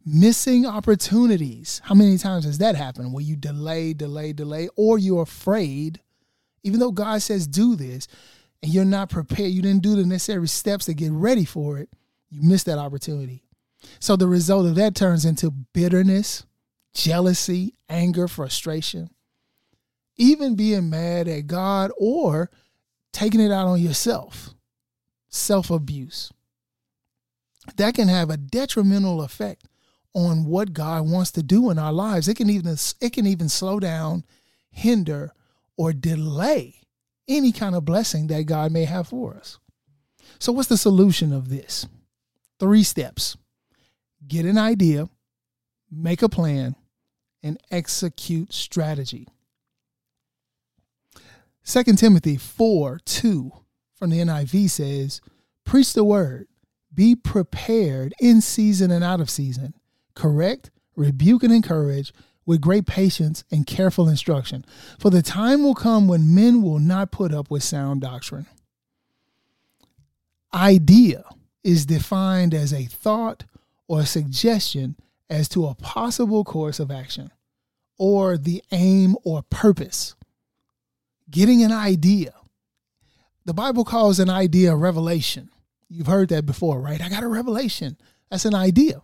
Missing 0.05 0.65
opportunities. 0.65 1.81
How 1.85 1.95
many 1.95 2.17
times 2.17 2.43
has 2.43 2.57
that 2.57 2.75
happened 2.75 3.13
where 3.13 3.23
you 3.23 3.37
delay, 3.37 3.93
delay, 3.93 4.33
delay, 4.33 4.67
or 4.75 4.97
you're 4.97 5.21
afraid, 5.21 6.01
even 6.61 6.81
though 6.81 6.91
God 6.91 7.21
says 7.21 7.47
do 7.47 7.77
this, 7.77 8.09
and 8.63 8.73
you're 8.73 8.85
not 8.85 9.09
prepared, 9.09 9.51
you 9.51 9.61
didn't 9.61 9.83
do 9.83 9.95
the 9.95 10.05
necessary 10.05 10.47
steps 10.47 10.85
to 10.85 10.93
get 10.93 11.11
ready 11.11 11.43
for 11.43 11.77
it, 11.77 11.89
you 12.29 12.41
missed 12.41 12.65
that 12.65 12.79
opportunity. 12.79 13.43
So 13.99 14.15
the 14.15 14.27
result 14.27 14.65
of 14.65 14.75
that 14.75 14.95
turns 14.95 15.25
into 15.25 15.51
bitterness, 15.51 16.45
jealousy, 16.93 17.75
anger, 17.89 18.29
frustration, 18.29 19.09
even 20.15 20.55
being 20.55 20.89
mad 20.89 21.27
at 21.27 21.45
God 21.45 21.91
or 21.97 22.49
taking 23.11 23.41
it 23.41 23.51
out 23.51 23.67
on 23.67 23.81
yourself, 23.81 24.51
self 25.27 25.69
abuse. 25.69 26.31
That 27.75 27.95
can 27.95 28.07
have 28.07 28.29
a 28.29 28.37
detrimental 28.37 29.21
effect 29.21 29.67
on 30.13 30.45
what 30.45 30.71
God 30.71 31.09
wants 31.09 31.31
to 31.31 31.43
do 31.43 31.69
in 31.69 31.77
our 31.77 31.91
lives. 31.91 32.29
It 32.29 32.37
can 32.37 32.49
even 32.49 32.77
it 33.01 33.11
can 33.11 33.27
even 33.27 33.49
slow 33.49 33.81
down, 33.81 34.23
hinder, 34.69 35.33
or 35.75 35.91
delay 35.91 36.82
any 37.27 37.51
kind 37.51 37.75
of 37.75 37.85
blessing 37.85 38.27
that 38.27 38.43
God 38.43 38.71
may 38.71 38.85
have 38.85 39.07
for 39.07 39.35
us. 39.35 39.59
So 40.39 40.51
what's 40.51 40.69
the 40.69 40.77
solution 40.77 41.31
of 41.31 41.49
this? 41.49 41.87
Three 42.59 42.83
steps. 42.83 43.37
Get 44.27 44.45
an 44.45 44.57
idea, 44.57 45.09
make 45.91 46.21
a 46.21 46.29
plan, 46.29 46.75
and 47.41 47.59
execute 47.71 48.53
strategy. 48.53 49.27
2 51.65 51.83
Timothy 51.95 52.37
4 52.37 52.99
2 53.03 53.51
from 53.95 54.09
the 54.09 54.19
NIV 54.19 54.69
says, 54.69 55.21
Preach 55.65 55.93
the 55.93 56.03
word, 56.03 56.47
be 56.93 57.15
prepared 57.15 58.13
in 58.19 58.41
season 58.41 58.91
and 58.91 59.03
out 59.03 59.21
of 59.21 59.29
season, 59.29 59.73
correct, 60.15 60.71
rebuke, 60.95 61.43
and 61.43 61.53
encourage 61.53 62.13
with 62.45 62.61
great 62.61 62.85
patience 62.85 63.43
and 63.51 63.65
careful 63.65 64.09
instruction. 64.09 64.65
For 64.99 65.09
the 65.09 65.21
time 65.21 65.63
will 65.63 65.75
come 65.75 66.07
when 66.07 66.33
men 66.33 66.61
will 66.61 66.79
not 66.79 67.11
put 67.11 67.33
up 67.33 67.49
with 67.49 67.63
sound 67.63 68.01
doctrine. 68.01 68.47
Idea 70.53 71.23
is 71.63 71.85
defined 71.85 72.53
as 72.53 72.73
a 72.73 72.85
thought 72.85 73.45
or 73.87 74.01
a 74.01 74.05
suggestion 74.05 74.95
as 75.29 75.49
to 75.49 75.65
a 75.65 75.75
possible 75.75 76.43
course 76.43 76.79
of 76.79 76.91
action 76.91 77.31
or 77.97 78.37
the 78.37 78.63
aim 78.71 79.15
or 79.23 79.43
purpose 79.43 80.15
getting 81.29 81.63
an 81.63 81.71
idea. 81.71 82.33
The 83.45 83.53
Bible 83.53 83.83
calls 83.83 84.19
an 84.19 84.29
idea 84.29 84.71
a 84.71 84.75
revelation. 84.75 85.49
You've 85.89 86.07
heard 86.07 86.29
that 86.29 86.45
before, 86.45 86.79
right? 86.79 87.01
I 87.01 87.09
got 87.09 87.23
a 87.23 87.27
revelation. 87.27 87.97
That's 88.29 88.45
an 88.45 88.55
idea. 88.55 89.01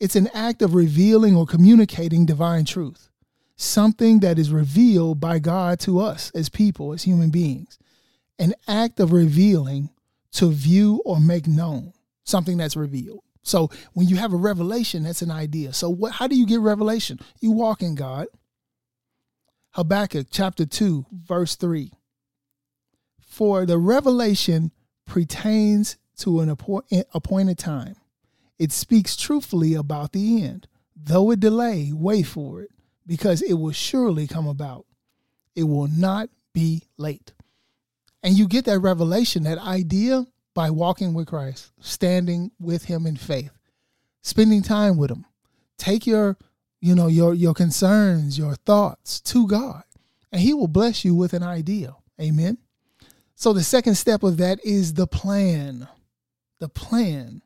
It's 0.00 0.16
an 0.16 0.28
act 0.34 0.62
of 0.62 0.74
revealing 0.74 1.36
or 1.36 1.46
communicating 1.46 2.26
divine 2.26 2.64
truth, 2.64 3.10
something 3.56 4.20
that 4.20 4.38
is 4.38 4.50
revealed 4.50 5.20
by 5.20 5.38
God 5.38 5.78
to 5.80 6.00
us 6.00 6.30
as 6.34 6.48
people, 6.48 6.92
as 6.92 7.04
human 7.04 7.30
beings. 7.30 7.78
An 8.38 8.54
act 8.66 8.98
of 8.98 9.12
revealing 9.12 9.90
to 10.32 10.50
view 10.50 11.00
or 11.04 11.20
make 11.20 11.46
known 11.46 11.92
something 12.24 12.56
that's 12.56 12.76
revealed. 12.76 13.22
So 13.42 13.70
when 13.92 14.08
you 14.08 14.16
have 14.16 14.32
a 14.32 14.38
revelation, 14.38 15.04
that's 15.04 15.22
an 15.22 15.30
idea. 15.30 15.72
So 15.72 15.90
what 15.90 16.12
how 16.12 16.26
do 16.26 16.34
you 16.34 16.46
get 16.46 16.60
revelation? 16.60 17.20
You 17.40 17.52
walk 17.52 17.82
in 17.82 17.94
God. 17.94 18.26
Habakkuk 19.72 20.28
chapter 20.30 20.66
2, 20.66 21.06
verse 21.12 21.56
3. 21.56 21.92
For 23.20 23.66
the 23.66 23.78
revelation 23.78 24.70
pertains 25.04 25.96
to 26.18 26.40
an 26.40 26.48
appointed 26.48 27.58
time. 27.58 27.96
It 28.64 28.72
speaks 28.72 29.14
truthfully 29.14 29.74
about 29.74 30.12
the 30.12 30.42
end. 30.42 30.68
Though 30.96 31.30
it 31.32 31.40
delay, 31.40 31.92
wait 31.92 32.22
for 32.22 32.62
it, 32.62 32.70
because 33.06 33.42
it 33.42 33.52
will 33.52 33.72
surely 33.72 34.26
come 34.26 34.46
about. 34.46 34.86
It 35.54 35.64
will 35.64 35.86
not 35.86 36.30
be 36.54 36.84
late. 36.96 37.34
And 38.22 38.38
you 38.38 38.48
get 38.48 38.64
that 38.64 38.78
revelation, 38.78 39.42
that 39.42 39.58
idea, 39.58 40.26
by 40.54 40.70
walking 40.70 41.12
with 41.12 41.26
Christ, 41.26 41.72
standing 41.78 42.52
with 42.58 42.86
Him 42.86 43.04
in 43.04 43.16
faith, 43.16 43.52
spending 44.22 44.62
time 44.62 44.96
with 44.96 45.10
Him. 45.10 45.26
Take 45.76 46.06
your 46.06 46.38
you 46.80 46.94
know 46.94 47.08
your 47.08 47.34
your 47.34 47.52
concerns 47.52 48.38
your 48.38 48.54
thoughts 48.56 49.18
to 49.18 49.46
god 49.46 49.84
and 50.30 50.42
he 50.42 50.52
will 50.52 50.68
bless 50.68 51.02
you 51.02 51.14
with 51.14 51.32
an 51.32 51.42
idea 51.42 51.94
amen 52.20 52.58
so 53.34 53.54
the 53.54 53.64
second 53.64 53.94
step 53.94 54.22
of 54.22 54.36
that 54.36 54.58
is 54.62 54.92
the 54.92 55.06
plan 55.06 55.88
the 56.60 56.68
plan 56.68 57.40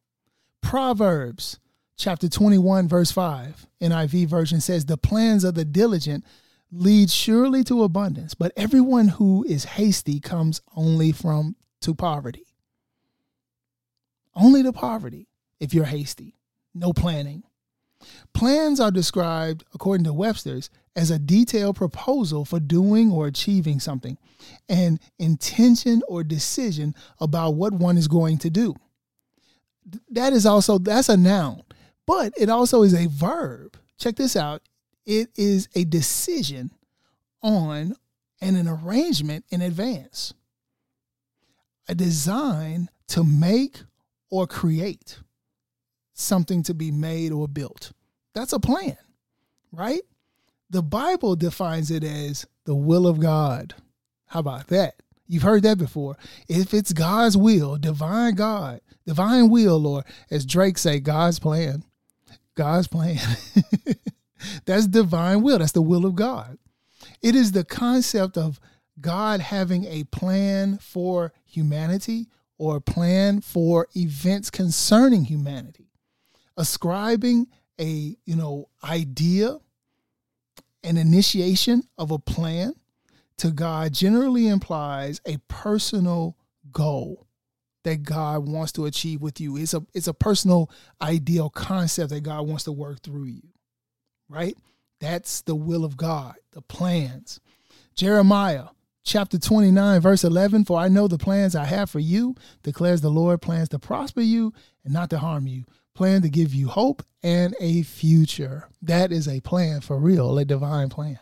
proverbs 0.68 1.58
chapter 1.96 2.28
21 2.28 2.86
verse 2.88 3.10
5 3.10 3.66
niv 3.80 4.26
version 4.26 4.60
says 4.60 4.84
the 4.84 4.98
plans 4.98 5.42
of 5.42 5.54
the 5.54 5.64
diligent 5.64 6.24
lead 6.70 7.08
surely 7.08 7.64
to 7.64 7.82
abundance 7.82 8.34
but 8.34 8.52
everyone 8.56 9.08
who 9.08 9.44
is 9.48 9.64
hasty 9.64 10.20
comes 10.20 10.60
only 10.76 11.10
from 11.10 11.56
to 11.80 11.94
poverty. 11.94 12.46
Only 14.34 14.62
to 14.62 14.72
poverty 14.72 15.28
if 15.60 15.74
you're 15.74 15.84
hasty. 15.84 16.36
No 16.74 16.92
planning. 16.92 17.42
Plans 18.32 18.78
are 18.78 18.92
described, 18.92 19.64
according 19.74 20.04
to 20.04 20.12
Webster's, 20.12 20.70
as 20.94 21.10
a 21.10 21.18
detailed 21.18 21.76
proposal 21.76 22.44
for 22.44 22.60
doing 22.60 23.10
or 23.10 23.26
achieving 23.26 23.80
something, 23.80 24.16
an 24.68 25.00
intention 25.18 26.02
or 26.06 26.22
decision 26.22 26.94
about 27.20 27.54
what 27.54 27.72
one 27.72 27.98
is 27.98 28.06
going 28.06 28.38
to 28.38 28.50
do. 28.50 28.76
That 30.10 30.32
is 30.32 30.46
also 30.46 30.78
that's 30.78 31.08
a 31.08 31.16
noun, 31.16 31.62
but 32.06 32.32
it 32.36 32.48
also 32.48 32.82
is 32.82 32.94
a 32.94 33.08
verb. 33.08 33.76
Check 33.98 34.16
this 34.16 34.36
out. 34.36 34.62
It 35.06 35.30
is 35.36 35.68
a 35.74 35.84
decision 35.84 36.70
on 37.42 37.94
and 38.40 38.56
an 38.56 38.68
arrangement 38.68 39.44
in 39.50 39.62
advance. 39.62 40.34
A 41.88 41.94
design 41.94 42.90
to 43.08 43.24
make 43.24 43.78
or 44.30 44.46
create 44.46 45.18
something 46.12 46.62
to 46.64 46.74
be 46.74 46.90
made 46.90 47.32
or 47.32 47.48
built. 47.48 47.92
That's 48.34 48.52
a 48.52 48.60
plan, 48.60 48.98
right? 49.72 50.02
The 50.70 50.82
Bible 50.82 51.34
defines 51.36 51.90
it 51.90 52.04
as 52.04 52.46
the 52.64 52.74
will 52.74 53.06
of 53.06 53.20
God. 53.20 53.74
How 54.26 54.40
about 54.40 54.66
that? 54.68 54.96
You've 55.28 55.42
heard 55.42 55.62
that 55.62 55.78
before. 55.78 56.16
If 56.48 56.72
it's 56.74 56.92
God's 56.92 57.36
will, 57.36 57.76
divine 57.76 58.34
God, 58.34 58.80
divine 59.06 59.50
will, 59.50 59.86
or 59.86 60.04
as 60.30 60.46
Drake 60.46 60.78
say, 60.78 61.00
God's 61.00 61.38
plan, 61.38 61.84
God's 62.54 62.88
plan. 62.88 63.18
That's 64.64 64.86
divine 64.86 65.42
will. 65.42 65.58
That's 65.58 65.72
the 65.72 65.82
will 65.82 66.06
of 66.06 66.14
God. 66.14 66.58
It 67.22 67.36
is 67.36 67.52
the 67.52 67.64
concept 67.64 68.38
of 68.38 68.58
God 69.00 69.40
having 69.40 69.84
a 69.84 70.04
plan 70.04 70.78
for 70.78 71.32
humanity 71.44 72.26
or 72.56 72.76
a 72.76 72.80
plan 72.80 73.40
for 73.40 73.86
events 73.94 74.50
concerning 74.50 75.24
humanity 75.24 75.88
ascribing 76.58 77.46
a 77.80 78.16
you 78.26 78.36
know 78.36 78.68
idea 78.84 79.56
an 80.84 80.96
initiation 80.96 81.82
of 81.96 82.10
a 82.10 82.18
plan 82.18 82.74
to 83.38 83.50
God 83.50 83.92
generally 83.92 84.48
implies 84.48 85.20
a 85.26 85.38
personal 85.48 86.36
goal 86.72 87.26
that 87.84 88.02
God 88.02 88.48
wants 88.48 88.72
to 88.72 88.86
achieve 88.86 89.22
with 89.22 89.40
you. 89.40 89.56
It's 89.56 89.74
a 89.74 89.84
it's 89.94 90.08
a 90.08 90.14
personal 90.14 90.70
ideal 91.00 91.48
concept 91.48 92.10
that 92.10 92.22
God 92.22 92.46
wants 92.46 92.64
to 92.64 92.72
work 92.72 93.02
through 93.02 93.26
you. 93.26 93.48
Right? 94.28 94.56
That's 95.00 95.42
the 95.42 95.54
will 95.54 95.84
of 95.84 95.96
God, 95.96 96.34
the 96.52 96.62
plans. 96.62 97.40
Jeremiah 97.94 98.66
chapter 99.04 99.38
29 99.38 100.00
verse 100.02 100.22
11 100.22 100.66
for 100.66 100.78
I 100.78 100.88
know 100.88 101.08
the 101.08 101.16
plans 101.16 101.56
I 101.56 101.64
have 101.64 101.88
for 101.88 101.98
you 101.98 102.34
declares 102.62 103.00
the 103.00 103.08
Lord 103.08 103.40
plans 103.40 103.70
to 103.70 103.78
prosper 103.78 104.20
you 104.20 104.52
and 104.84 104.92
not 104.92 105.08
to 105.10 105.18
harm 105.18 105.46
you 105.46 105.64
plan 105.98 106.22
to 106.22 106.30
give 106.30 106.54
you 106.54 106.68
hope 106.68 107.02
and 107.24 107.56
a 107.58 107.82
future. 107.82 108.68
That 108.82 109.10
is 109.10 109.26
a 109.26 109.40
plan 109.40 109.80
for 109.80 109.98
real, 109.98 110.38
a 110.38 110.44
divine 110.44 110.90
plan. 110.90 111.18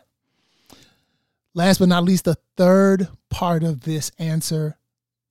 Last 1.57 1.79
but 1.79 1.89
not 1.89 2.03
least, 2.03 2.25
the 2.25 2.37
third 2.55 3.07
part 3.31 3.63
of 3.63 3.81
this 3.81 4.11
answer 4.19 4.77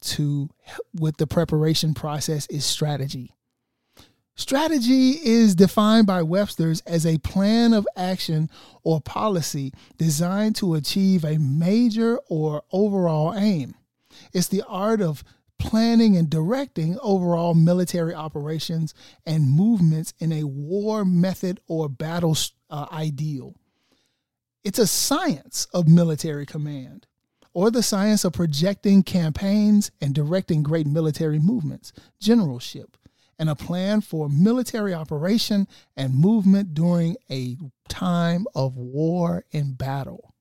to 0.01 0.51
with 0.93 1.19
the 1.19 1.27
preparation 1.29 1.95
process 1.95 2.49
is 2.49 2.65
strategy. 2.65 3.37
Strategy 4.35 5.11
is 5.11 5.55
defined 5.55 6.09
by 6.09 6.23
Webster's 6.23 6.81
as 6.81 7.07
a 7.07 7.19
plan 7.19 7.73
of 7.73 7.87
action 7.95 8.51
or 8.83 9.01
policy 9.01 9.73
designed 9.99 10.57
to 10.57 10.75
achieve 10.75 11.25
a 11.25 11.39
major 11.39 12.19
or 12.29 12.65
overall 12.73 13.33
aim. 13.37 13.77
It's 14.33 14.49
the 14.49 14.65
art 14.67 15.01
of 15.01 15.23
planning 15.61 16.17
and 16.17 16.29
directing 16.29 16.99
overall 17.03 17.55
military 17.55 18.15
operations 18.15 18.95
and 19.25 19.49
movements 19.49 20.13
in 20.19 20.33
a 20.33 20.43
war 20.43 21.05
method 21.05 21.61
or 21.69 21.89
battle 21.89 22.37
uh, 22.69 22.87
ideal. 22.91 23.55
It's 24.67 24.81
a 24.81 24.87
science 24.89 25.69
of 25.73 25.87
military 25.87 26.45
command 26.45 27.07
or 27.55 27.71
the 27.71 27.85
science 27.85 28.25
of 28.25 28.33
projecting 28.33 29.05
campaigns 29.05 29.93
and 30.01 30.13
directing 30.13 30.65
great 30.65 30.89
military 30.89 31.39
movements, 31.39 31.93
generalship, 32.19 32.97
and 33.39 33.49
a 33.49 33.55
plan 33.55 34.01
for 34.01 34.29
military 34.29 34.93
operation 34.93 35.69
and 35.97 36.17
movement 36.17 36.75
during 36.75 37.17
a 37.31 37.57
time 37.89 38.45
of 38.57 38.77
war 38.77 39.45
and 39.53 39.79
battle. 39.79 40.35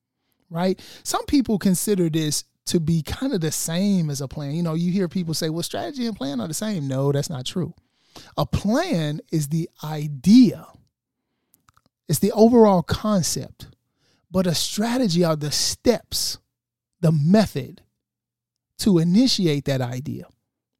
Right? 0.50 0.80
Some 1.04 1.24
people 1.26 1.56
consider 1.60 2.10
this 2.10 2.42
to 2.64 2.80
be 2.80 3.02
kind 3.02 3.32
of 3.32 3.40
the 3.40 3.52
same 3.52 4.10
as 4.10 4.20
a 4.20 4.26
plan. 4.26 4.56
You 4.56 4.64
know, 4.64 4.74
you 4.74 4.90
hear 4.90 5.06
people 5.06 5.34
say, 5.34 5.50
well, 5.50 5.62
strategy 5.62 6.04
and 6.04 6.16
plan 6.16 6.40
are 6.40 6.48
the 6.48 6.52
same. 6.52 6.88
No, 6.88 7.12
that's 7.12 7.30
not 7.30 7.46
true. 7.46 7.74
A 8.36 8.44
plan 8.44 9.20
is 9.30 9.46
the 9.46 9.70
idea, 9.84 10.66
it's 12.08 12.18
the 12.18 12.32
overall 12.32 12.82
concept, 12.82 13.68
but 14.30 14.46
a 14.46 14.54
strategy 14.54 15.24
are 15.24 15.36
the 15.36 15.50
steps, 15.50 16.38
the 17.00 17.12
method 17.12 17.82
to 18.78 18.98
initiate 18.98 19.64
that 19.66 19.80
idea, 19.80 20.26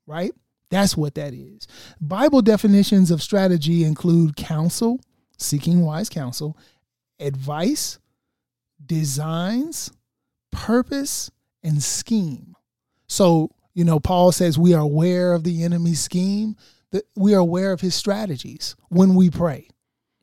right? 0.06 0.32
That's 0.70 0.96
what 0.96 1.14
that 1.14 1.32
is. 1.32 1.66
Bible 2.00 2.42
definitions 2.42 3.10
of 3.10 3.22
strategy 3.22 3.84
include 3.84 4.36
counsel, 4.36 5.00
seeking 5.38 5.82
wise 5.82 6.08
counsel, 6.08 6.58
advice, 7.20 7.98
designs, 8.84 9.92
purpose, 10.50 11.30
and 11.62 11.82
scheme. 11.82 12.54
So, 13.06 13.50
you 13.74 13.84
know, 13.84 14.00
Paul 14.00 14.32
says 14.32 14.58
we 14.58 14.74
are 14.74 14.82
aware 14.82 15.32
of 15.32 15.44
the 15.44 15.62
enemy's 15.62 16.00
scheme, 16.00 16.56
that 16.90 17.04
we 17.14 17.34
are 17.34 17.40
aware 17.40 17.72
of 17.72 17.80
his 17.80 17.94
strategies 17.94 18.74
when 18.88 19.14
we 19.14 19.30
pray, 19.30 19.68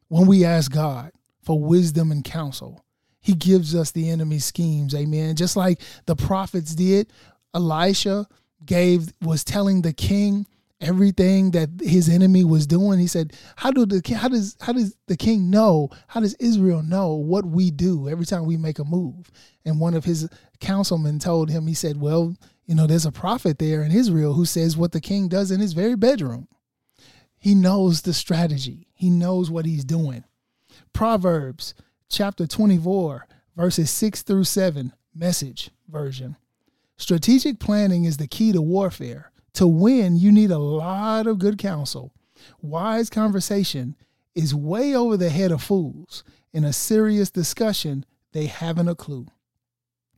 when 0.07 0.27
we 0.27 0.43
ask 0.43 0.71
God 0.71 1.11
for 1.41 1.59
wisdom 1.59 2.11
and 2.11 2.23
counsel. 2.23 2.83
He 3.23 3.33
gives 3.33 3.73
us 3.73 3.91
the 3.91 4.09
enemy's 4.09 4.45
schemes, 4.45 4.93
amen. 4.93 5.37
Just 5.37 5.55
like 5.55 5.81
the 6.05 6.15
prophets 6.15 6.75
did, 6.75 7.11
Elisha 7.55 8.27
gave 8.63 9.13
was 9.21 9.43
telling 9.43 9.81
the 9.81 9.93
king 9.93 10.45
everything 10.81 11.51
that 11.51 11.69
his 11.81 12.09
enemy 12.09 12.43
was 12.43 12.67
doing. 12.67 12.99
He 12.99 13.07
said, 13.07 13.31
"How 13.55 13.71
do 13.71 13.85
the 13.85 14.01
how 14.13 14.27
does 14.27 14.57
how 14.59 14.73
does 14.73 14.95
the 15.07 15.15
king 15.15 15.49
know? 15.49 15.89
How 16.07 16.19
does 16.19 16.33
Israel 16.35 16.83
know 16.83 17.13
what 17.13 17.45
we 17.45 17.71
do 17.71 18.09
every 18.09 18.25
time 18.25 18.45
we 18.45 18.57
make 18.57 18.77
a 18.77 18.83
move?" 18.83 19.31
And 19.63 19.79
one 19.79 19.93
of 19.93 20.03
his 20.03 20.27
councilmen 20.59 21.19
told 21.19 21.49
him, 21.49 21.65
he 21.65 21.73
said, 21.73 22.01
"Well, 22.01 22.35
you 22.65 22.75
know, 22.75 22.87
there's 22.87 23.05
a 23.05 23.11
prophet 23.11 23.57
there 23.57 23.83
in 23.83 23.91
Israel 23.93 24.33
who 24.33 24.45
says 24.45 24.75
what 24.75 24.91
the 24.91 25.01
king 25.01 25.29
does 25.29 25.49
in 25.49 25.61
his 25.61 25.71
very 25.71 25.95
bedroom. 25.95 26.49
He 27.39 27.55
knows 27.55 28.01
the 28.01 28.13
strategy. 28.13 28.89
He 28.93 29.09
knows 29.09 29.49
what 29.49 29.65
he's 29.65 29.85
doing." 29.85 30.25
Proverbs 30.91 31.73
chapter 32.13 32.45
24 32.45 33.27
verses 33.55 33.89
6 33.89 34.21
through 34.21 34.43
7 34.43 34.93
message 35.15 35.71
version. 35.87 36.37
Strategic 36.95 37.59
planning 37.59 38.05
is 38.05 38.17
the 38.17 38.27
key 38.27 38.51
to 38.51 38.61
warfare. 38.61 39.31
To 39.53 39.65
win, 39.65 40.15
you 40.15 40.31
need 40.31 40.51
a 40.51 40.59
lot 40.59 41.25
of 41.25 41.39
good 41.39 41.57
counsel. 41.57 42.13
Wise 42.61 43.09
conversation 43.09 43.95
is 44.35 44.53
way 44.53 44.95
over 44.95 45.17
the 45.17 45.31
head 45.31 45.51
of 45.51 45.63
fools. 45.63 46.23
In 46.53 46.63
a 46.63 46.71
serious 46.71 47.31
discussion, 47.31 48.05
they 48.31 48.45
haven't 48.45 48.89
a 48.89 48.95
clue. 48.95 49.25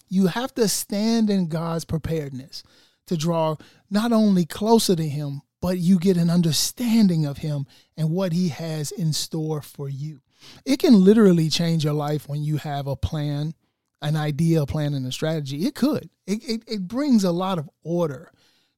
You 0.10 0.28
have 0.28 0.54
to 0.56 0.68
stand 0.68 1.30
in 1.30 1.48
God's 1.48 1.86
preparedness 1.86 2.62
to 3.08 3.16
draw 3.16 3.56
not 3.90 4.12
only 4.12 4.46
closer 4.46 4.98
to 4.98 5.08
Him, 5.08 5.44
but 5.62 5.78
you 5.78 5.98
get 5.98 6.18
an 6.18 6.30
understanding 6.30 7.26
of 7.26 7.38
Him 7.38 7.66
and 7.96 8.12
what 8.12 8.34
He 8.34 8.50
has 8.50 8.92
in 8.92 9.14
store 9.14 9.62
for 9.62 9.88
you. 9.88 10.20
It 10.66 10.80
can 10.80 11.04
literally 11.04 11.50
change 11.50 11.84
your 11.84 11.94
life 11.94 12.28
when 12.28 12.44
you 12.44 12.58
have 12.58 12.88
a 12.88 12.96
plan, 12.96 13.54
an 14.02 14.16
idea, 14.16 14.62
a 14.62 14.66
plan, 14.66 14.94
and 14.94 15.06
a 15.06 15.12
strategy. 15.12 15.66
It 15.66 15.76
could. 15.76 16.10
It, 16.28 16.44
it, 16.44 16.64
it 16.68 16.88
brings 16.88 17.24
a 17.24 17.32
lot 17.32 17.58
of 17.58 17.70
order 17.84 18.32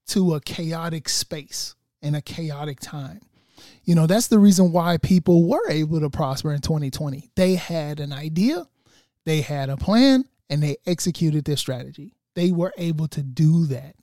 to 0.08 0.36
a 0.36 0.42
chaotic 0.42 1.10
space 1.10 1.76
and 2.02 2.16
a 2.16 2.22
chaotic 2.22 2.80
time. 2.80 3.22
You 3.84 3.96
know, 3.96 4.08
that's 4.08 4.28
the 4.28 4.40
reason 4.40 4.72
why 4.72 4.98
people 4.98 5.48
were 5.48 5.70
able 5.70 6.00
to 6.00 6.10
prosper 6.10 6.54
in 6.54 6.62
2020. 6.62 7.30
They 7.36 7.56
had 7.56 8.00
an 8.00 8.14
idea, 8.14 8.68
they 9.26 9.42
had 9.42 9.70
a 9.70 9.78
plan, 9.78 10.26
and 10.50 10.62
they 10.62 10.78
executed 10.86 11.46
their 11.46 11.58
strategy. 11.58 12.14
They 12.36 12.52
were 12.52 12.74
able 12.78 13.08
to 13.10 13.24
do 13.24 13.66
that. 13.68 13.96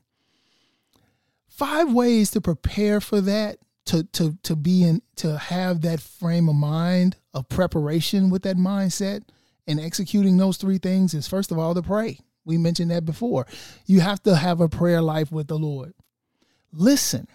Five 1.48 1.92
ways 1.92 2.32
to 2.32 2.40
prepare 2.40 3.00
for 3.00 3.20
that, 3.20 3.58
to 3.86 4.04
to 4.04 4.36
to 4.42 4.56
be 4.56 4.84
in 4.84 5.02
to 5.16 5.36
have 5.36 5.82
that 5.82 6.00
frame 6.00 6.48
of 6.48 6.54
mind 6.56 7.16
of 7.32 7.48
preparation 7.48 8.30
with 8.30 8.42
that 8.42 8.56
mindset 8.56 9.22
and 9.66 9.80
executing 9.80 10.36
those 10.36 10.56
three 10.56 10.78
things 10.78 11.14
is 11.14 11.28
first 11.28 11.50
of 11.50 11.58
all 11.58 11.74
to 11.74 11.82
pray. 11.82 12.18
We 12.44 12.58
mentioned 12.58 12.90
that 12.90 13.04
before. 13.04 13.46
You 13.86 14.00
have 14.00 14.22
to 14.24 14.36
have 14.36 14.60
a 14.60 14.68
prayer 14.68 15.00
life 15.00 15.32
with 15.32 15.48
the 15.48 15.58
Lord. 15.58 15.94
Listen. 16.72 17.26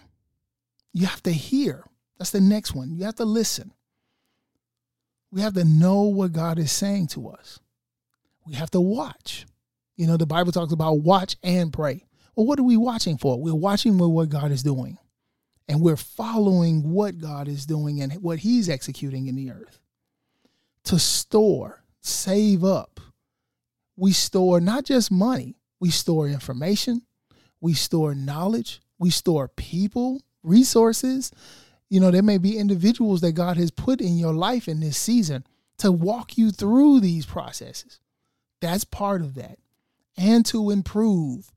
You 0.92 1.06
have 1.06 1.22
to 1.24 1.32
hear. 1.32 1.84
That's 2.18 2.30
the 2.30 2.40
next 2.40 2.74
one. 2.74 2.92
You 2.92 3.04
have 3.04 3.16
to 3.16 3.24
listen. 3.24 3.72
We 5.32 5.40
have 5.40 5.54
to 5.54 5.64
know 5.64 6.02
what 6.02 6.32
God 6.32 6.58
is 6.58 6.72
saying 6.72 7.08
to 7.08 7.28
us. 7.28 7.60
We 8.46 8.54
have 8.54 8.70
to 8.72 8.80
watch. 8.80 9.46
You 9.96 10.06
know, 10.06 10.16
the 10.16 10.26
Bible 10.26 10.50
talks 10.50 10.72
about 10.72 11.00
watch 11.00 11.36
and 11.42 11.72
pray. 11.72 12.04
Well, 12.34 12.46
what 12.46 12.58
are 12.58 12.64
we 12.64 12.76
watching 12.76 13.18
for? 13.18 13.40
We're 13.40 13.54
watching 13.54 13.96
for 13.98 14.08
what 14.08 14.28
God 14.28 14.50
is 14.50 14.62
doing. 14.62 14.98
And 15.70 15.80
we're 15.80 15.96
following 15.96 16.90
what 16.90 17.18
God 17.18 17.46
is 17.46 17.64
doing 17.64 18.02
and 18.02 18.12
what 18.14 18.40
He's 18.40 18.68
executing 18.68 19.28
in 19.28 19.36
the 19.36 19.52
earth. 19.52 19.78
To 20.86 20.98
store, 20.98 21.84
save 22.00 22.64
up, 22.64 22.98
we 23.96 24.10
store 24.10 24.60
not 24.60 24.84
just 24.84 25.12
money, 25.12 25.54
we 25.78 25.90
store 25.90 26.26
information, 26.26 27.02
we 27.60 27.74
store 27.74 28.16
knowledge, 28.16 28.80
we 28.98 29.10
store 29.10 29.46
people, 29.46 30.20
resources. 30.42 31.30
You 31.88 32.00
know, 32.00 32.10
there 32.10 32.20
may 32.20 32.38
be 32.38 32.58
individuals 32.58 33.20
that 33.20 33.32
God 33.32 33.56
has 33.56 33.70
put 33.70 34.00
in 34.00 34.18
your 34.18 34.34
life 34.34 34.66
in 34.66 34.80
this 34.80 34.96
season 34.96 35.46
to 35.78 35.92
walk 35.92 36.36
you 36.36 36.50
through 36.50 36.98
these 36.98 37.26
processes. 37.26 38.00
That's 38.60 38.82
part 38.82 39.20
of 39.20 39.36
that. 39.36 39.60
And 40.18 40.44
to 40.46 40.70
improve, 40.70 41.52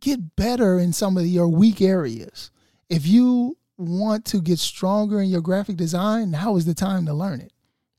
get 0.00 0.34
better 0.34 0.80
in 0.80 0.92
some 0.92 1.16
of 1.16 1.24
your 1.24 1.46
weak 1.46 1.80
areas. 1.80 2.50
If 2.88 3.06
you 3.06 3.56
want 3.76 4.24
to 4.26 4.40
get 4.40 4.58
stronger 4.58 5.20
in 5.20 5.28
your 5.28 5.40
graphic 5.40 5.76
design, 5.76 6.30
now 6.30 6.56
is 6.56 6.64
the 6.64 6.74
time 6.74 7.06
to 7.06 7.14
learn 7.14 7.40
it. 7.40 7.52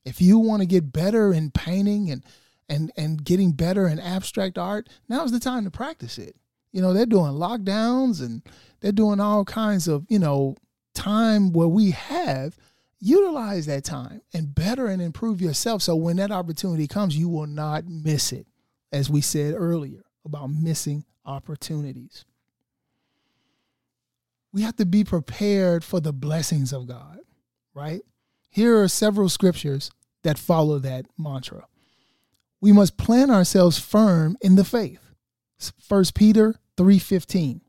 If 0.04 0.20
you 0.20 0.38
want 0.38 0.60
to 0.62 0.66
get 0.66 0.92
better 0.92 1.32
in 1.32 1.50
painting 1.50 2.10
and 2.10 2.24
and 2.68 2.92
and 2.96 3.24
getting 3.24 3.52
better 3.52 3.86
in 3.86 3.98
abstract 3.98 4.58
art, 4.58 4.88
now 5.08 5.24
is 5.24 5.32
the 5.32 5.40
time 5.40 5.64
to 5.64 5.70
practice 5.70 6.18
it. 6.18 6.36
You 6.72 6.80
know, 6.80 6.92
they're 6.92 7.06
doing 7.06 7.32
lockdowns 7.32 8.20
and 8.20 8.42
they're 8.80 8.92
doing 8.92 9.20
all 9.20 9.44
kinds 9.44 9.88
of, 9.88 10.06
you 10.08 10.18
know, 10.18 10.56
time 10.94 11.52
where 11.52 11.68
we 11.68 11.90
have 11.92 12.56
utilize 13.00 13.66
that 13.66 13.82
time 13.82 14.20
and 14.34 14.54
better 14.54 14.86
and 14.86 15.00
improve 15.00 15.40
yourself 15.40 15.80
so 15.80 15.96
when 15.96 16.16
that 16.16 16.30
opportunity 16.30 16.86
comes 16.86 17.16
you 17.16 17.30
will 17.30 17.46
not 17.46 17.86
miss 17.86 18.30
it 18.30 18.46
as 18.92 19.08
we 19.08 19.22
said 19.22 19.54
earlier 19.56 20.02
about 20.24 20.48
missing 20.48 21.02
opportunities 21.24 22.26
we 24.52 24.62
have 24.62 24.76
to 24.76 24.86
be 24.86 25.04
prepared 25.04 25.84
for 25.84 26.00
the 26.00 26.12
blessings 26.12 26.72
of 26.72 26.86
god 26.86 27.18
right 27.74 28.02
here 28.48 28.82
are 28.82 28.88
several 28.88 29.28
scriptures 29.28 29.90
that 30.22 30.38
follow 30.38 30.78
that 30.78 31.06
mantra 31.18 31.66
we 32.60 32.72
must 32.72 32.98
plant 32.98 33.30
ourselves 33.30 33.78
firm 33.78 34.36
in 34.42 34.54
the 34.56 34.64
faith. 34.64 35.00
1 35.88 36.14
Peter 36.14 36.56
3:15. 36.76 37.62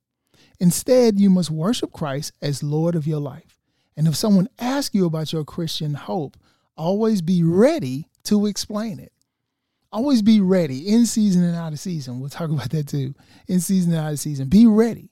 Instead, 0.59 1.19
you 1.19 1.29
must 1.29 1.49
worship 1.49 1.91
Christ 1.91 2.33
as 2.41 2.61
Lord 2.61 2.95
of 2.95 3.07
your 3.07 3.19
life. 3.19 3.57
And 3.95 4.07
if 4.07 4.15
someone 4.15 4.49
asks 4.59 4.93
you 4.93 5.05
about 5.05 5.33
your 5.33 5.43
Christian 5.43 5.93
hope, 5.93 6.37
always 6.77 7.21
be 7.21 7.43
ready 7.43 8.09
to 8.23 8.45
explain 8.45 8.99
it. 8.99 9.13
Always 9.91 10.21
be 10.21 10.39
ready 10.39 10.87
in 10.87 11.05
season 11.05 11.43
and 11.43 11.55
out 11.55 11.73
of 11.73 11.79
season. 11.79 12.19
We'll 12.19 12.29
talk 12.29 12.49
about 12.49 12.69
that 12.69 12.87
too. 12.87 13.15
In 13.47 13.59
season 13.59 13.91
and 13.93 14.01
out 14.01 14.13
of 14.13 14.19
season. 14.19 14.49
Be 14.49 14.67
ready. 14.67 15.11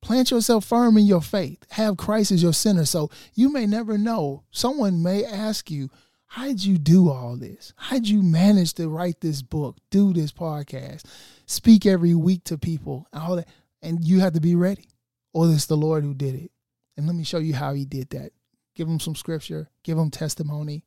Plant 0.00 0.30
yourself 0.30 0.64
firm 0.64 0.96
in 0.96 1.06
your 1.06 1.22
faith. 1.22 1.64
Have 1.70 1.96
Christ 1.96 2.30
as 2.30 2.42
your 2.42 2.52
center. 2.52 2.84
So 2.84 3.10
you 3.34 3.52
may 3.52 3.66
never 3.66 3.98
know. 3.98 4.44
Someone 4.50 5.02
may 5.02 5.24
ask 5.24 5.70
you, 5.70 5.90
How'd 6.30 6.60
you 6.60 6.76
do 6.76 7.08
all 7.08 7.36
this? 7.36 7.72
How'd 7.76 8.06
you 8.06 8.22
manage 8.22 8.74
to 8.74 8.88
write 8.88 9.22
this 9.22 9.40
book, 9.40 9.78
do 9.90 10.12
this 10.12 10.30
podcast, 10.30 11.04
speak 11.46 11.86
every 11.86 12.14
week 12.14 12.44
to 12.44 12.58
people, 12.58 13.08
all 13.14 13.36
that? 13.36 13.48
And 13.80 14.04
you 14.04 14.20
have 14.20 14.34
to 14.34 14.40
be 14.40 14.54
ready. 14.54 14.84
Or 15.32 15.48
it's 15.48 15.64
the 15.64 15.76
Lord 15.76 16.04
who 16.04 16.12
did 16.12 16.34
it. 16.34 16.50
And 16.96 17.06
let 17.06 17.16
me 17.16 17.24
show 17.24 17.38
you 17.38 17.54
how 17.54 17.72
he 17.72 17.86
did 17.86 18.10
that. 18.10 18.32
Give 18.76 18.86
them 18.86 19.00
some 19.00 19.14
scripture, 19.14 19.70
give 19.82 19.96
them 19.96 20.10
testimony, 20.10 20.84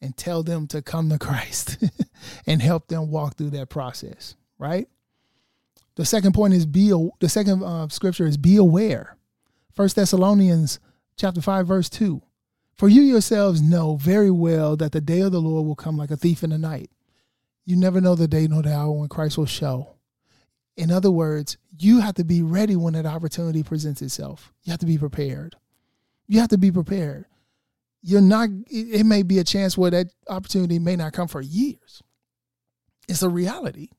and 0.00 0.16
tell 0.16 0.42
them 0.42 0.66
to 0.68 0.82
come 0.82 1.08
to 1.10 1.18
Christ 1.18 1.78
and 2.46 2.60
help 2.60 2.88
them 2.88 3.10
walk 3.10 3.36
through 3.36 3.50
that 3.50 3.70
process, 3.70 4.34
right? 4.58 4.88
The 5.96 6.04
second 6.04 6.32
point 6.32 6.54
is 6.54 6.66
be 6.66 6.88
the 7.20 7.28
second 7.28 7.62
uh, 7.62 7.88
scripture 7.88 8.26
is 8.26 8.36
be 8.36 8.56
aware. 8.56 9.16
First 9.72 9.96
Thessalonians 9.96 10.80
chapter 11.16 11.40
5 11.40 11.66
verse 11.66 11.88
2. 11.88 12.20
For 12.74 12.88
you 12.88 13.02
yourselves 13.02 13.62
know 13.62 13.96
very 13.96 14.30
well 14.30 14.76
that 14.76 14.92
the 14.92 15.00
day 15.00 15.20
of 15.20 15.32
the 15.32 15.40
Lord 15.40 15.66
will 15.66 15.76
come 15.76 15.96
like 15.96 16.10
a 16.10 16.16
thief 16.16 16.42
in 16.42 16.50
the 16.50 16.58
night. 16.58 16.90
You 17.64 17.76
never 17.76 18.00
know 18.00 18.14
the 18.14 18.28
day 18.28 18.46
nor 18.48 18.62
the 18.62 18.74
hour 18.74 18.90
when 18.92 19.08
Christ 19.08 19.38
will 19.38 19.46
show. 19.46 19.94
In 20.76 20.90
other 20.90 21.10
words, 21.10 21.56
you 21.78 22.00
have 22.00 22.14
to 22.16 22.24
be 22.24 22.42
ready 22.42 22.74
when 22.74 22.94
that 22.94 23.06
opportunity 23.06 23.62
presents 23.62 24.02
itself. 24.02 24.52
You 24.64 24.72
have 24.72 24.80
to 24.80 24.86
be 24.86 24.98
prepared. 24.98 25.54
You 26.26 26.40
have 26.40 26.48
to 26.48 26.58
be 26.58 26.72
prepared. 26.72 27.26
You're 28.02 28.20
not, 28.20 28.48
it 28.68 29.06
may 29.06 29.22
be 29.22 29.38
a 29.38 29.44
chance 29.44 29.78
where 29.78 29.90
that 29.92 30.08
opportunity 30.28 30.78
may 30.78 30.96
not 30.96 31.12
come 31.12 31.28
for 31.28 31.40
years. 31.40 32.02
It's 33.08 33.22
a 33.22 33.28
reality. 33.28 33.90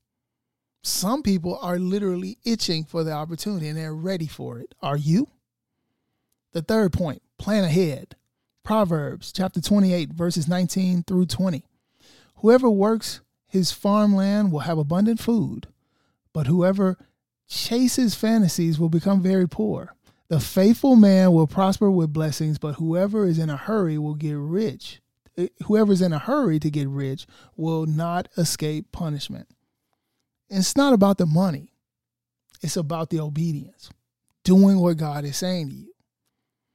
Some 0.85 1.23
people 1.23 1.57
are 1.63 1.79
literally 1.79 2.37
itching 2.43 2.83
for 2.83 3.03
the 3.03 3.11
opportunity 3.11 3.67
and 3.67 3.75
they're 3.75 3.95
ready 3.95 4.27
for 4.27 4.59
it. 4.59 4.75
Are 4.83 4.95
you? 4.95 5.29
The 6.51 6.61
third 6.61 6.93
point 6.93 7.23
plan 7.39 7.63
ahead. 7.63 8.15
Proverbs 8.63 9.31
chapter 9.31 9.59
28, 9.59 10.13
verses 10.13 10.47
19 10.47 11.01
through 11.01 11.25
20. 11.25 11.65
Whoever 12.35 12.69
works 12.69 13.21
his 13.47 13.71
farmland 13.71 14.51
will 14.51 14.59
have 14.59 14.77
abundant 14.77 15.19
food, 15.19 15.65
but 16.33 16.45
whoever 16.45 16.99
chases 17.47 18.13
fantasies 18.13 18.77
will 18.77 18.89
become 18.89 19.23
very 19.23 19.49
poor. 19.49 19.95
The 20.27 20.39
faithful 20.39 20.95
man 20.95 21.31
will 21.31 21.47
prosper 21.47 21.89
with 21.89 22.13
blessings, 22.13 22.59
but 22.59 22.75
whoever 22.75 23.25
is 23.25 23.39
in 23.39 23.49
a 23.49 23.57
hurry 23.57 23.97
will 23.97 24.13
get 24.13 24.37
rich. 24.37 25.01
Eh, 25.35 25.47
whoever 25.63 25.93
is 25.93 26.03
in 26.03 26.13
a 26.13 26.19
hurry 26.19 26.59
to 26.59 26.69
get 26.69 26.87
rich 26.87 27.25
will 27.57 27.87
not 27.87 28.29
escape 28.37 28.91
punishment. 28.91 29.47
It's 30.49 30.75
not 30.75 30.93
about 30.93 31.17
the 31.17 31.25
money, 31.25 31.73
it's 32.61 32.77
about 32.77 33.09
the 33.09 33.19
obedience, 33.19 33.89
doing 34.43 34.79
what 34.79 34.97
God 34.97 35.25
is 35.25 35.37
saying 35.37 35.69
to 35.69 35.75
you. 35.75 35.91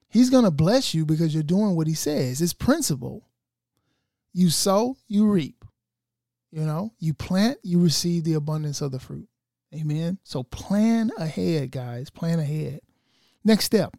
He's 0.08 0.30
going 0.30 0.44
to 0.44 0.50
bless 0.50 0.92
you 0.92 1.06
because 1.06 1.32
you're 1.32 1.42
doing 1.42 1.76
what 1.76 1.86
He 1.86 1.94
says. 1.94 2.42
It's 2.42 2.52
principle. 2.52 3.28
You 4.32 4.50
sow, 4.50 4.96
you 5.06 5.30
reap. 5.30 5.64
You 6.50 6.62
know, 6.62 6.92
you 6.98 7.14
plant, 7.14 7.58
you 7.62 7.80
receive 7.80 8.24
the 8.24 8.34
abundance 8.34 8.80
of 8.80 8.90
the 8.90 8.98
fruit. 8.98 9.28
Amen. 9.72 10.18
So 10.24 10.42
plan 10.42 11.12
ahead, 11.16 11.70
guys. 11.70 12.10
Plan 12.10 12.40
ahead. 12.40 12.80
Next 13.44 13.66
step 13.66 13.96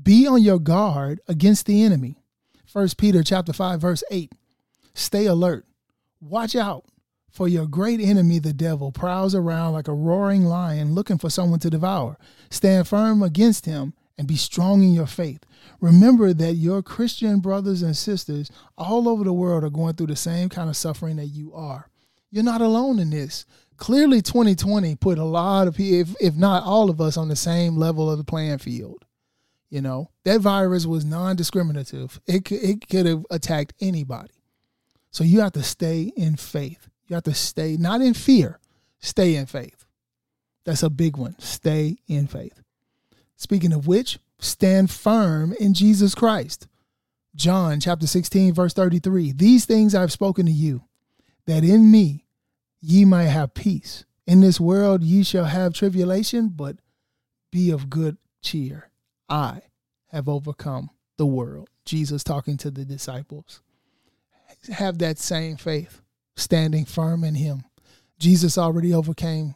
be 0.00 0.26
on 0.26 0.42
your 0.42 0.58
guard 0.58 1.20
against 1.28 1.66
the 1.66 1.82
enemy. 1.82 2.16
First 2.66 2.96
Peter 2.96 3.22
chapter 3.22 3.52
5 3.52 3.80
verse 3.80 4.02
8. 4.10 4.32
Stay 4.94 5.26
alert. 5.26 5.66
Watch 6.20 6.56
out 6.56 6.84
for 7.32 7.48
your 7.48 7.66
great 7.66 8.00
enemy 8.00 8.38
the 8.38 8.52
devil 8.52 8.92
prowls 8.92 9.34
around 9.34 9.72
like 9.72 9.88
a 9.88 9.94
roaring 9.94 10.44
lion 10.44 10.94
looking 10.94 11.18
for 11.18 11.30
someone 11.30 11.58
to 11.60 11.70
devour. 11.70 12.18
Stand 12.50 12.86
firm 12.86 13.22
against 13.22 13.66
him 13.66 13.94
and 14.18 14.28
be 14.28 14.36
strong 14.36 14.82
in 14.82 14.92
your 14.92 15.06
faith. 15.06 15.44
Remember 15.80 16.32
that 16.34 16.54
your 16.54 16.82
Christian 16.82 17.40
brothers 17.40 17.82
and 17.82 17.96
sisters 17.96 18.50
all 18.76 19.08
over 19.08 19.24
the 19.24 19.32
world 19.32 19.64
are 19.64 19.70
going 19.70 19.94
through 19.94 20.08
the 20.08 20.16
same 20.16 20.48
kind 20.48 20.68
of 20.68 20.76
suffering 20.76 21.16
that 21.16 21.26
you 21.26 21.52
are. 21.54 21.88
You're 22.30 22.44
not 22.44 22.60
alone 22.60 22.98
in 22.98 23.10
this 23.10 23.46
clearly 23.82 24.22
2020 24.22 24.94
put 24.94 25.18
a 25.18 25.24
lot 25.24 25.66
of 25.66 25.74
people, 25.74 26.00
if, 26.00 26.14
if 26.20 26.36
not 26.36 26.62
all 26.62 26.88
of 26.88 27.00
us, 27.00 27.16
on 27.16 27.26
the 27.26 27.34
same 27.34 27.76
level 27.76 28.08
of 28.08 28.16
the 28.16 28.22
playing 28.22 28.58
field. 28.58 29.04
You 29.70 29.80
know, 29.80 30.10
that 30.24 30.40
virus 30.40 30.86
was 30.86 31.04
non 31.04 31.34
discriminative, 31.34 32.20
it, 32.26 32.52
it 32.52 32.88
could 32.88 33.06
have 33.06 33.26
attacked 33.30 33.72
anybody. 33.80 34.34
So 35.10 35.24
you 35.24 35.40
have 35.40 35.52
to 35.52 35.64
stay 35.64 36.12
in 36.16 36.36
faith. 36.36 36.88
You 37.12 37.16
have 37.16 37.24
to 37.24 37.34
stay, 37.34 37.76
not 37.76 38.00
in 38.00 38.14
fear, 38.14 38.58
stay 38.98 39.34
in 39.34 39.44
faith. 39.44 39.84
That's 40.64 40.82
a 40.82 40.88
big 40.88 41.18
one. 41.18 41.38
Stay 41.38 41.98
in 42.08 42.26
faith. 42.26 42.62
Speaking 43.36 43.74
of 43.74 43.86
which, 43.86 44.18
stand 44.38 44.90
firm 44.90 45.54
in 45.60 45.74
Jesus 45.74 46.14
Christ. 46.14 46.68
John 47.36 47.80
chapter 47.80 48.06
16, 48.06 48.54
verse 48.54 48.72
33 48.72 49.32
These 49.32 49.66
things 49.66 49.94
I've 49.94 50.10
spoken 50.10 50.46
to 50.46 50.52
you, 50.52 50.84
that 51.44 51.64
in 51.64 51.90
me 51.90 52.24
ye 52.80 53.04
might 53.04 53.24
have 53.24 53.52
peace. 53.52 54.06
In 54.26 54.40
this 54.40 54.58
world 54.58 55.02
ye 55.02 55.22
shall 55.22 55.44
have 55.44 55.74
tribulation, 55.74 56.48
but 56.48 56.76
be 57.50 57.68
of 57.68 57.90
good 57.90 58.16
cheer. 58.40 58.88
I 59.28 59.60
have 60.08 60.30
overcome 60.30 60.88
the 61.18 61.26
world. 61.26 61.68
Jesus 61.84 62.24
talking 62.24 62.56
to 62.56 62.70
the 62.70 62.86
disciples. 62.86 63.60
Have 64.72 64.96
that 65.00 65.18
same 65.18 65.58
faith, 65.58 66.01
standing 66.36 66.84
firm 66.84 67.24
in 67.24 67.34
Him. 67.34 67.64
Jesus 68.18 68.56
already 68.56 68.94
overcame 68.94 69.54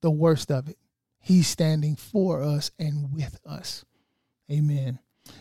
the 0.00 0.10
worst 0.10 0.50
of 0.50 0.68
it. 0.68 0.76
He's 1.18 1.46
standing 1.46 1.96
for 1.96 2.42
us 2.42 2.70
and 2.78 3.12
with 3.14 3.38
us. 3.46 3.84
Amen. 4.50 4.98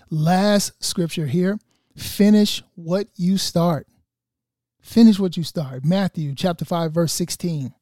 Last 0.10 0.84
scripture 0.84 1.25
here 1.25 1.60
finish 1.97 2.63
what 2.75 3.07
you 3.15 3.38
start. 3.38 3.88
Finish 4.79 5.19
what 5.19 5.38
you 5.38 5.43
start. 5.43 5.84
Matthew 5.84 6.34
chapter 6.36 6.65
5 6.65 6.91
verse 6.91 7.13
16. 7.13 7.73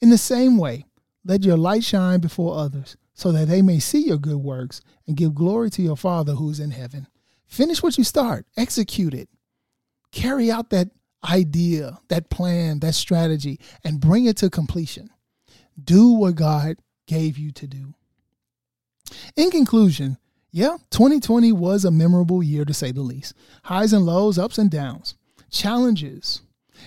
In 0.00 0.10
the 0.10 0.18
same 0.18 0.58
way, 0.58 0.86
let 1.24 1.44
your 1.44 1.56
light 1.56 1.84
shine 1.84 2.20
before 2.20 2.56
others, 2.58 2.96
so 3.12 3.30
that 3.32 3.48
they 3.48 3.60
may 3.60 3.78
see 3.78 4.06
your 4.06 4.16
good 4.16 4.38
works 4.38 4.80
and 5.06 5.16
give 5.16 5.34
glory 5.34 5.68
to 5.70 5.82
your 5.82 5.96
Father 5.96 6.32
who 6.32 6.50
is 6.50 6.58
in 6.58 6.70
heaven. 6.70 7.06
Finish 7.46 7.82
what 7.82 7.98
you 7.98 8.04
start. 8.04 8.46
Execute 8.56 9.12
it. 9.12 9.28
Carry 10.12 10.50
out 10.50 10.70
that 10.70 10.88
idea, 11.28 11.98
that 12.08 12.30
plan, 12.30 12.80
that 12.80 12.94
strategy, 12.94 13.60
and 13.84 14.00
bring 14.00 14.24
it 14.24 14.36
to 14.38 14.50
completion. 14.50 15.10
Do 15.82 16.08
what 16.08 16.34
God 16.34 16.76
gave 17.06 17.38
you 17.38 17.52
to 17.52 17.66
do. 17.66 17.94
In 19.36 19.50
conclusion, 19.50 20.18
yeah, 20.52 20.76
2020 20.90 21.52
was 21.52 21.84
a 21.84 21.90
memorable 21.90 22.42
year 22.42 22.64
to 22.64 22.74
say 22.74 22.92
the 22.92 23.02
least. 23.02 23.34
Highs 23.64 23.92
and 23.92 24.06
lows, 24.06 24.38
ups 24.38 24.58
and 24.58 24.70
downs 24.70 25.14
challenges. 25.50 26.42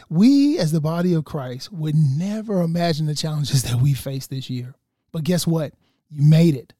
We, 0.09 0.57
as 0.57 0.71
the 0.71 0.81
body 0.81 1.13
of 1.13 1.25
Christ, 1.25 1.71
would 1.71 1.95
never 1.95 2.61
imagine 2.61 3.05
the 3.05 3.15
challenges 3.15 3.63
that 3.63 3.81
we 3.81 3.93
faced 3.93 4.29
this 4.29 4.49
year. 4.49 4.75
But 5.11 5.23
guess 5.23 5.45
what? 5.45 5.73
You 6.09 6.23
made 6.23 6.55
it. 6.55 6.73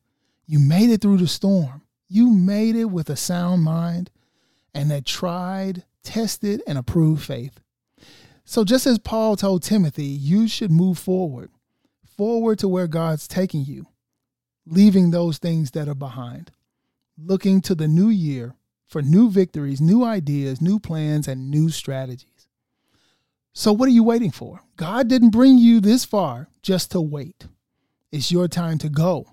You 0.48 0.60
made 0.60 0.90
it 0.90 1.02
through 1.02 1.18
the 1.18 1.28
storm. 1.28 1.84
You 2.08 2.32
made 2.32 2.76
it 2.76 2.86
with 2.86 3.10
a 3.10 3.16
sound 3.16 3.64
mind 3.64 4.10
and 4.74 4.92
a 4.92 5.02
tried, 5.02 5.84
tested, 6.04 6.62
and 6.68 6.78
approved 6.78 7.24
faith. 7.24 7.60
So, 8.46 8.64
just 8.64 8.86
as 8.86 9.00
Paul 9.00 9.36
told 9.36 9.64
Timothy, 9.64 10.06
you 10.06 10.48
should 10.48 10.72
move 10.72 11.00
forward, 11.00 11.50
forward 12.18 12.60
to 12.60 12.68
where 12.68 12.88
God's 12.88 13.28
taking 13.28 13.64
you, 13.64 13.88
leaving 14.66 15.12
those 15.12 15.38
things 15.38 15.72
that 15.72 15.88
are 15.88 15.96
behind, 15.96 16.52
looking 17.18 17.62
to 17.62 17.76
the 17.76 17.88
new 17.88 18.10
year 18.10 18.56
for 18.86 19.02
new 19.02 19.30
victories, 19.30 19.82
new 19.82 20.04
ideas, 20.04 20.62
new 20.62 20.80
plans, 20.80 21.28
and 21.28 21.50
new 21.50 21.70
strategies. 21.70 22.48
So, 23.54 23.72
what 23.72 23.88
are 23.88 23.94
you 23.94 24.04
waiting 24.04 24.32
for? 24.32 24.62
God 24.78 25.08
didn't 25.08 25.30
bring 25.30 25.58
you 25.58 25.80
this 25.80 26.06
far 26.06 26.50
just 26.62 26.92
to 26.92 27.02
wait. 27.02 27.48
It's 28.12 28.32
your 28.32 28.48
time 28.48 28.78
to 28.80 28.90
go. 28.90 29.28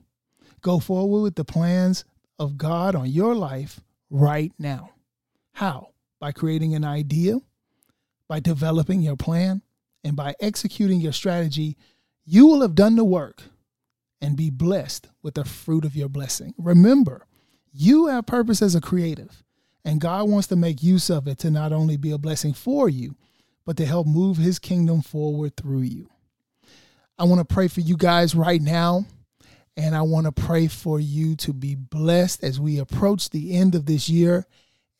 Go 0.62 0.78
forward 0.78 1.22
with 1.22 1.34
the 1.34 1.44
plans 1.44 2.04
of 2.38 2.56
God 2.56 2.94
on 2.94 3.08
your 3.08 3.34
life 3.34 3.80
right 4.08 4.52
now. 4.58 4.90
How? 5.52 5.90
By 6.20 6.32
creating 6.32 6.74
an 6.74 6.84
idea, 6.84 7.38
by 8.28 8.38
developing 8.40 9.00
your 9.00 9.16
plan, 9.16 9.62
and 10.04 10.14
by 10.16 10.34
executing 10.40 11.00
your 11.00 11.12
strategy, 11.12 11.76
you 12.24 12.46
will 12.46 12.60
have 12.62 12.74
done 12.74 12.96
the 12.96 13.04
work 13.04 13.42
and 14.20 14.36
be 14.36 14.50
blessed 14.50 15.08
with 15.22 15.34
the 15.34 15.44
fruit 15.44 15.84
of 15.84 15.96
your 15.96 16.08
blessing. 16.08 16.54
Remember, 16.58 17.26
you 17.72 18.06
have 18.06 18.26
purpose 18.26 18.62
as 18.62 18.74
a 18.74 18.80
creative. 18.80 19.42
And 19.84 20.00
God 20.00 20.28
wants 20.28 20.48
to 20.48 20.56
make 20.56 20.82
use 20.82 21.08
of 21.08 21.26
it 21.26 21.38
to 21.38 21.50
not 21.50 21.72
only 21.72 21.96
be 21.96 22.10
a 22.10 22.18
blessing 22.18 22.52
for 22.52 22.88
you, 22.88 23.16
but 23.64 23.76
to 23.78 23.86
help 23.86 24.06
move 24.06 24.36
his 24.36 24.58
kingdom 24.58 25.00
forward 25.00 25.56
through 25.56 25.82
you. 25.82 26.10
I 27.18 27.24
want 27.24 27.38
to 27.38 27.54
pray 27.54 27.68
for 27.68 27.80
you 27.80 27.96
guys 27.96 28.34
right 28.34 28.60
now. 28.60 29.06
And 29.76 29.94
I 29.94 30.02
want 30.02 30.26
to 30.26 30.32
pray 30.32 30.66
for 30.66 31.00
you 31.00 31.36
to 31.36 31.54
be 31.54 31.74
blessed 31.74 32.44
as 32.44 32.60
we 32.60 32.78
approach 32.78 33.30
the 33.30 33.56
end 33.56 33.74
of 33.74 33.86
this 33.86 34.10
year 34.10 34.46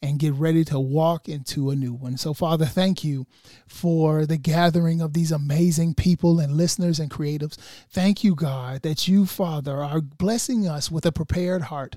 and 0.03 0.19
get 0.19 0.33
ready 0.35 0.65
to 0.65 0.81
walk 0.81 1.29
into 1.29 1.71
a 1.71 1.77
new 1.77 1.93
one. 1.93 2.17
So, 2.17 2.33
Father, 2.33 2.65
thank 2.65 3.05
you 3.05 3.27
for 3.67 4.25
the 4.25 4.39
gathering 4.39 5.01
of 5.01 5.13
these 5.13 5.31
amazing 5.31 5.95
people 5.95 6.41
and 6.41 6.57
listeners 6.57 6.99
and 6.99 7.11
creatives. 7.11 7.59
Thank 7.91 8.25
you, 8.25 8.35
God, 8.35 8.83
that 8.83 9.09
you, 9.09 9.27
Father, 9.27 9.83
are 9.83 10.01
blessing 10.01 10.67
us 10.67 10.91
with 10.91 11.05
a 11.05 11.13
prepared 11.13 11.63
heart, 11.63 11.97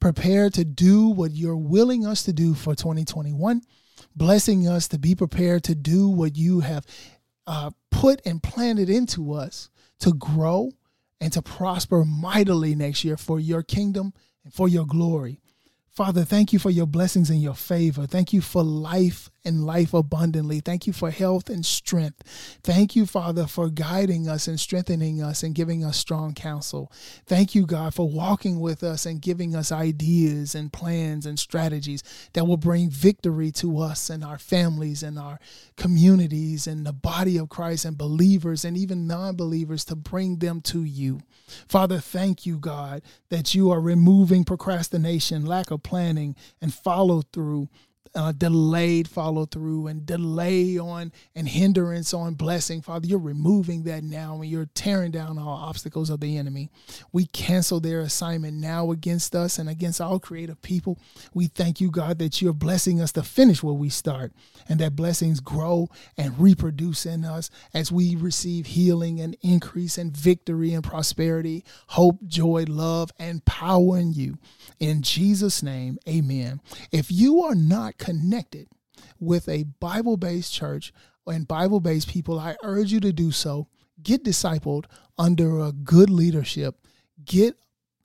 prepared 0.00 0.54
to 0.54 0.64
do 0.64 1.08
what 1.08 1.32
you're 1.32 1.56
willing 1.56 2.06
us 2.06 2.22
to 2.22 2.32
do 2.32 2.54
for 2.54 2.74
2021, 2.74 3.60
blessing 4.16 4.66
us 4.66 4.88
to 4.88 4.98
be 4.98 5.14
prepared 5.14 5.62
to 5.64 5.74
do 5.74 6.08
what 6.08 6.36
you 6.36 6.60
have 6.60 6.86
uh, 7.46 7.70
put 7.90 8.22
and 8.24 8.42
planted 8.42 8.88
into 8.88 9.32
us 9.34 9.68
to 9.98 10.14
grow 10.14 10.70
and 11.20 11.32
to 11.32 11.42
prosper 11.42 12.04
mightily 12.04 12.74
next 12.74 13.04
year 13.04 13.16
for 13.16 13.38
your 13.38 13.62
kingdom 13.62 14.14
and 14.42 14.54
for 14.54 14.68
your 14.68 14.86
glory. 14.86 15.41
Father, 15.94 16.24
thank 16.24 16.54
you 16.54 16.58
for 16.58 16.70
your 16.70 16.86
blessings 16.86 17.28
and 17.28 17.42
your 17.42 17.54
favor. 17.54 18.06
Thank 18.06 18.32
you 18.32 18.40
for 18.40 18.62
life 18.62 19.28
and 19.44 19.64
life 19.64 19.92
abundantly. 19.92 20.60
Thank 20.60 20.86
you 20.86 20.92
for 20.92 21.10
health 21.10 21.48
and 21.48 21.64
strength. 21.64 22.22
Thank 22.62 22.94
you, 22.94 23.06
Father, 23.06 23.46
for 23.46 23.68
guiding 23.68 24.28
us 24.28 24.46
and 24.46 24.58
strengthening 24.58 25.22
us 25.22 25.42
and 25.42 25.54
giving 25.54 25.84
us 25.84 25.96
strong 25.96 26.34
counsel. 26.34 26.92
Thank 27.26 27.54
you, 27.54 27.66
God, 27.66 27.94
for 27.94 28.08
walking 28.08 28.60
with 28.60 28.82
us 28.82 29.06
and 29.06 29.20
giving 29.20 29.54
us 29.56 29.72
ideas 29.72 30.54
and 30.54 30.72
plans 30.72 31.26
and 31.26 31.38
strategies 31.38 32.02
that 32.34 32.46
will 32.46 32.56
bring 32.56 32.90
victory 32.90 33.50
to 33.52 33.78
us 33.78 34.10
and 34.10 34.24
our 34.24 34.38
families 34.38 35.02
and 35.02 35.18
our 35.18 35.38
communities 35.76 36.66
and 36.66 36.86
the 36.86 36.92
body 36.92 37.38
of 37.38 37.48
Christ 37.48 37.84
and 37.84 37.98
believers 37.98 38.64
and 38.64 38.76
even 38.76 39.06
non 39.06 39.36
believers 39.36 39.84
to 39.86 39.96
bring 39.96 40.38
them 40.38 40.60
to 40.62 40.84
you. 40.84 41.20
Father, 41.68 41.98
thank 41.98 42.46
you, 42.46 42.58
God, 42.58 43.02
that 43.28 43.54
you 43.54 43.70
are 43.70 43.80
removing 43.80 44.44
procrastination, 44.44 45.44
lack 45.44 45.70
of 45.70 45.82
planning, 45.82 46.36
and 46.60 46.72
follow 46.72 47.22
through 47.32 47.68
uh, 48.14 48.32
delayed 48.32 49.08
follow 49.08 49.46
through 49.46 49.86
and 49.86 50.04
delay 50.04 50.78
on 50.78 51.12
and 51.34 51.48
hindrance 51.48 52.12
on 52.12 52.34
blessing. 52.34 52.82
Father, 52.82 53.06
you're 53.06 53.18
removing 53.18 53.84
that 53.84 54.04
now 54.04 54.34
and 54.36 54.46
you're 54.46 54.68
tearing 54.74 55.10
down 55.10 55.38
all 55.38 55.56
obstacles 55.56 56.10
of 56.10 56.20
the 56.20 56.36
enemy. 56.36 56.70
We 57.12 57.26
cancel 57.26 57.80
their 57.80 58.00
assignment 58.00 58.58
now 58.58 58.90
against 58.90 59.34
us 59.34 59.58
and 59.58 59.68
against 59.68 60.00
all 60.00 60.18
creative 60.18 60.60
people. 60.62 60.98
We 61.32 61.46
thank 61.46 61.80
you, 61.80 61.90
God, 61.90 62.18
that 62.18 62.42
you're 62.42 62.52
blessing 62.52 63.00
us 63.00 63.12
to 63.12 63.22
finish 63.22 63.62
what 63.62 63.76
we 63.76 63.88
start 63.88 64.32
and 64.68 64.78
that 64.80 64.96
blessings 64.96 65.40
grow 65.40 65.88
and 66.16 66.38
reproduce 66.38 67.06
in 67.06 67.24
us 67.24 67.50
as 67.72 67.90
we 67.90 68.14
receive 68.14 68.66
healing 68.66 69.20
and 69.20 69.36
increase 69.42 69.96
and 69.96 70.14
victory 70.14 70.74
and 70.74 70.84
prosperity, 70.84 71.64
hope, 71.88 72.18
joy, 72.26 72.64
love, 72.68 73.10
and 73.18 73.44
power 73.44 73.98
in 73.98 74.12
you. 74.12 74.38
In 74.78 75.02
Jesus' 75.02 75.62
name, 75.62 75.98
amen. 76.08 76.60
If 76.90 77.10
you 77.10 77.42
are 77.42 77.54
not 77.54 77.98
connected 78.02 78.66
with 79.20 79.48
a 79.48 79.62
Bible 79.62 80.16
based 80.16 80.52
church 80.52 80.92
and 81.26 81.46
Bible 81.46 81.78
based 81.78 82.08
people, 82.08 82.38
I 82.38 82.56
urge 82.64 82.90
you 82.90 82.98
to 83.00 83.12
do 83.12 83.30
so. 83.30 83.68
Get 84.02 84.24
discipled 84.24 84.86
under 85.16 85.60
a 85.60 85.70
good 85.70 86.10
leadership. 86.10 86.74
Get 87.24 87.54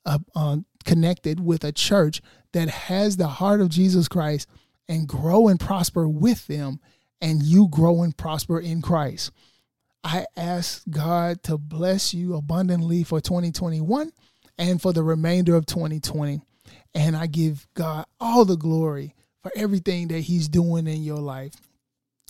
uh, 0.06 0.20
uh, 0.36 0.58
connected 0.86 1.40
with 1.40 1.64
a 1.64 1.72
church 1.72 2.22
that 2.54 2.70
has 2.70 3.18
the 3.18 3.28
heart 3.28 3.60
of 3.60 3.70
Jesus 3.70 4.08
Christ 4.08 4.48
and 4.88 5.08
grow 5.08 5.48
and 5.48 5.60
prosper 5.60 6.08
with 6.08 6.46
them, 6.46 6.80
and 7.20 7.42
you 7.42 7.68
grow 7.68 8.04
and 8.04 8.16
prosper 8.16 8.60
in 8.60 8.82
Christ. 8.82 9.32
I 10.04 10.26
ask 10.38 10.84
God 10.90 11.42
to 11.44 11.58
bless 11.58 12.14
you 12.14 12.36
abundantly 12.36 13.04
for 13.04 13.20
2021 13.20 14.12
and 14.60 14.82
for 14.82 14.94
the 14.94 15.04
remainder 15.04 15.56
of 15.56 15.66
2020. 15.66 16.40
And 16.94 17.18
I 17.18 17.26
give 17.28 17.68
God 17.74 18.06
all 18.20 18.46
the 18.46 18.56
glory 18.56 19.16
for 19.43 19.52
everything 19.56 20.08
that 20.10 20.21
He's 20.21 20.47
doing 20.47 20.88
in 20.88 21.04
your 21.04 21.19
life 21.19 21.54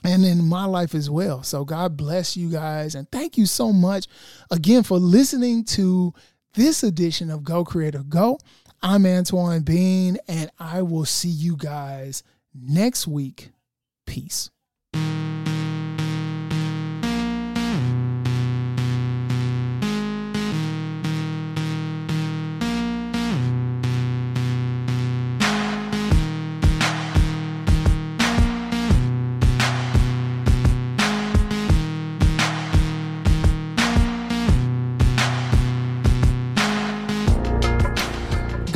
and 0.04 0.26
in 0.26 0.46
my 0.46 0.66
life 0.66 0.94
as 0.96 1.10
well. 1.10 1.44
So 1.44 1.66
God 1.66 1.98
bless 1.98 2.38
you 2.38 2.50
guys. 2.50 2.96
And 2.96 3.10
thank 3.12 3.38
you 3.38 3.46
so 3.46 3.74
much 3.74 4.08
again 4.52 4.84
for 4.84 4.98
listening 4.98 5.64
to 5.66 6.14
this 6.56 6.84
edition 6.84 7.30
of 7.30 7.44
Go 7.44 7.64
Creator 7.64 8.04
Go. 8.10 8.40
I'm 8.82 9.06
Antoine 9.06 9.62
Bean, 9.62 10.18
and 10.28 10.52
I 10.60 10.84
will 10.84 11.06
see 11.06 11.30
you 11.30 11.56
guys 11.58 12.24
next 12.54 13.08
week. 13.08 13.50
Peace. 14.06 14.52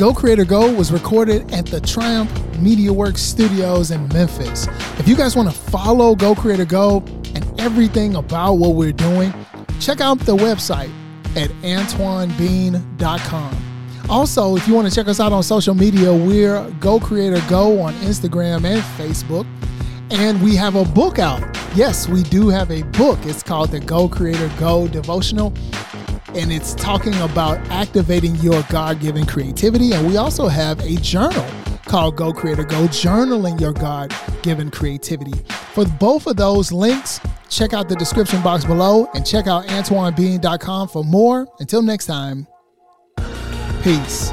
Go 0.02 0.12
Creator 0.12 0.46
Go 0.46 0.74
was 0.74 0.90
recorded 0.90 1.52
at 1.52 1.64
the 1.64 1.80
Triumph 1.80 2.28
Media 2.58 2.92
Works 2.92 3.22
Studios 3.22 3.92
in 3.92 4.08
Memphis. 4.08 4.66
If 4.98 5.06
you 5.06 5.14
guys 5.14 5.36
want 5.36 5.48
to 5.48 5.54
follow 5.56 6.16
Go 6.16 6.34
Creator 6.34 6.64
Go 6.64 7.04
and 7.36 7.60
everything 7.60 8.16
about 8.16 8.54
what 8.54 8.74
we're 8.74 8.90
doing, 8.90 9.32
check 9.78 10.00
out 10.00 10.18
the 10.18 10.34
website 10.34 10.90
at 11.36 11.50
AntoineBean.com. 11.62 13.56
Also, 14.10 14.56
if 14.56 14.66
you 14.66 14.74
want 14.74 14.88
to 14.88 14.92
check 14.92 15.06
us 15.06 15.20
out 15.20 15.32
on 15.32 15.44
social 15.44 15.72
media, 15.72 16.12
we're 16.12 16.68
Go 16.80 16.98
Creator 16.98 17.40
Go 17.48 17.80
on 17.80 17.94
Instagram 17.94 18.64
and 18.64 18.82
Facebook. 18.98 19.46
And 20.10 20.42
we 20.42 20.56
have 20.56 20.74
a 20.74 20.84
book 20.84 21.20
out. 21.20 21.44
Yes, 21.76 22.08
we 22.08 22.24
do 22.24 22.48
have 22.48 22.72
a 22.72 22.82
book. 22.98 23.20
It's 23.22 23.44
called 23.44 23.70
the 23.70 23.78
Go 23.78 24.08
Creator 24.08 24.50
Go 24.58 24.88
Devotional 24.88 25.52
and 26.34 26.52
it's 26.52 26.74
talking 26.74 27.14
about 27.20 27.58
activating 27.70 28.34
your 28.36 28.62
God 28.70 29.00
given 29.00 29.26
creativity. 29.26 29.92
And 29.92 30.06
we 30.06 30.16
also 30.16 30.48
have 30.48 30.80
a 30.80 30.96
journal 30.96 31.46
called 31.86 32.16
Go 32.16 32.32
Creator 32.32 32.64
Go, 32.64 32.86
journaling 32.88 33.60
your 33.60 33.72
God 33.72 34.14
given 34.42 34.70
creativity. 34.70 35.32
For 35.74 35.84
both 35.84 36.26
of 36.26 36.36
those 36.36 36.72
links, 36.72 37.20
check 37.48 37.72
out 37.72 37.88
the 37.88 37.96
description 37.96 38.42
box 38.42 38.64
below 38.64 39.08
and 39.14 39.26
check 39.26 39.46
out 39.46 39.66
AntoineBean.com 39.66 40.88
for 40.88 41.04
more. 41.04 41.46
Until 41.60 41.82
next 41.82 42.06
time, 42.06 42.46
peace. 43.82 44.32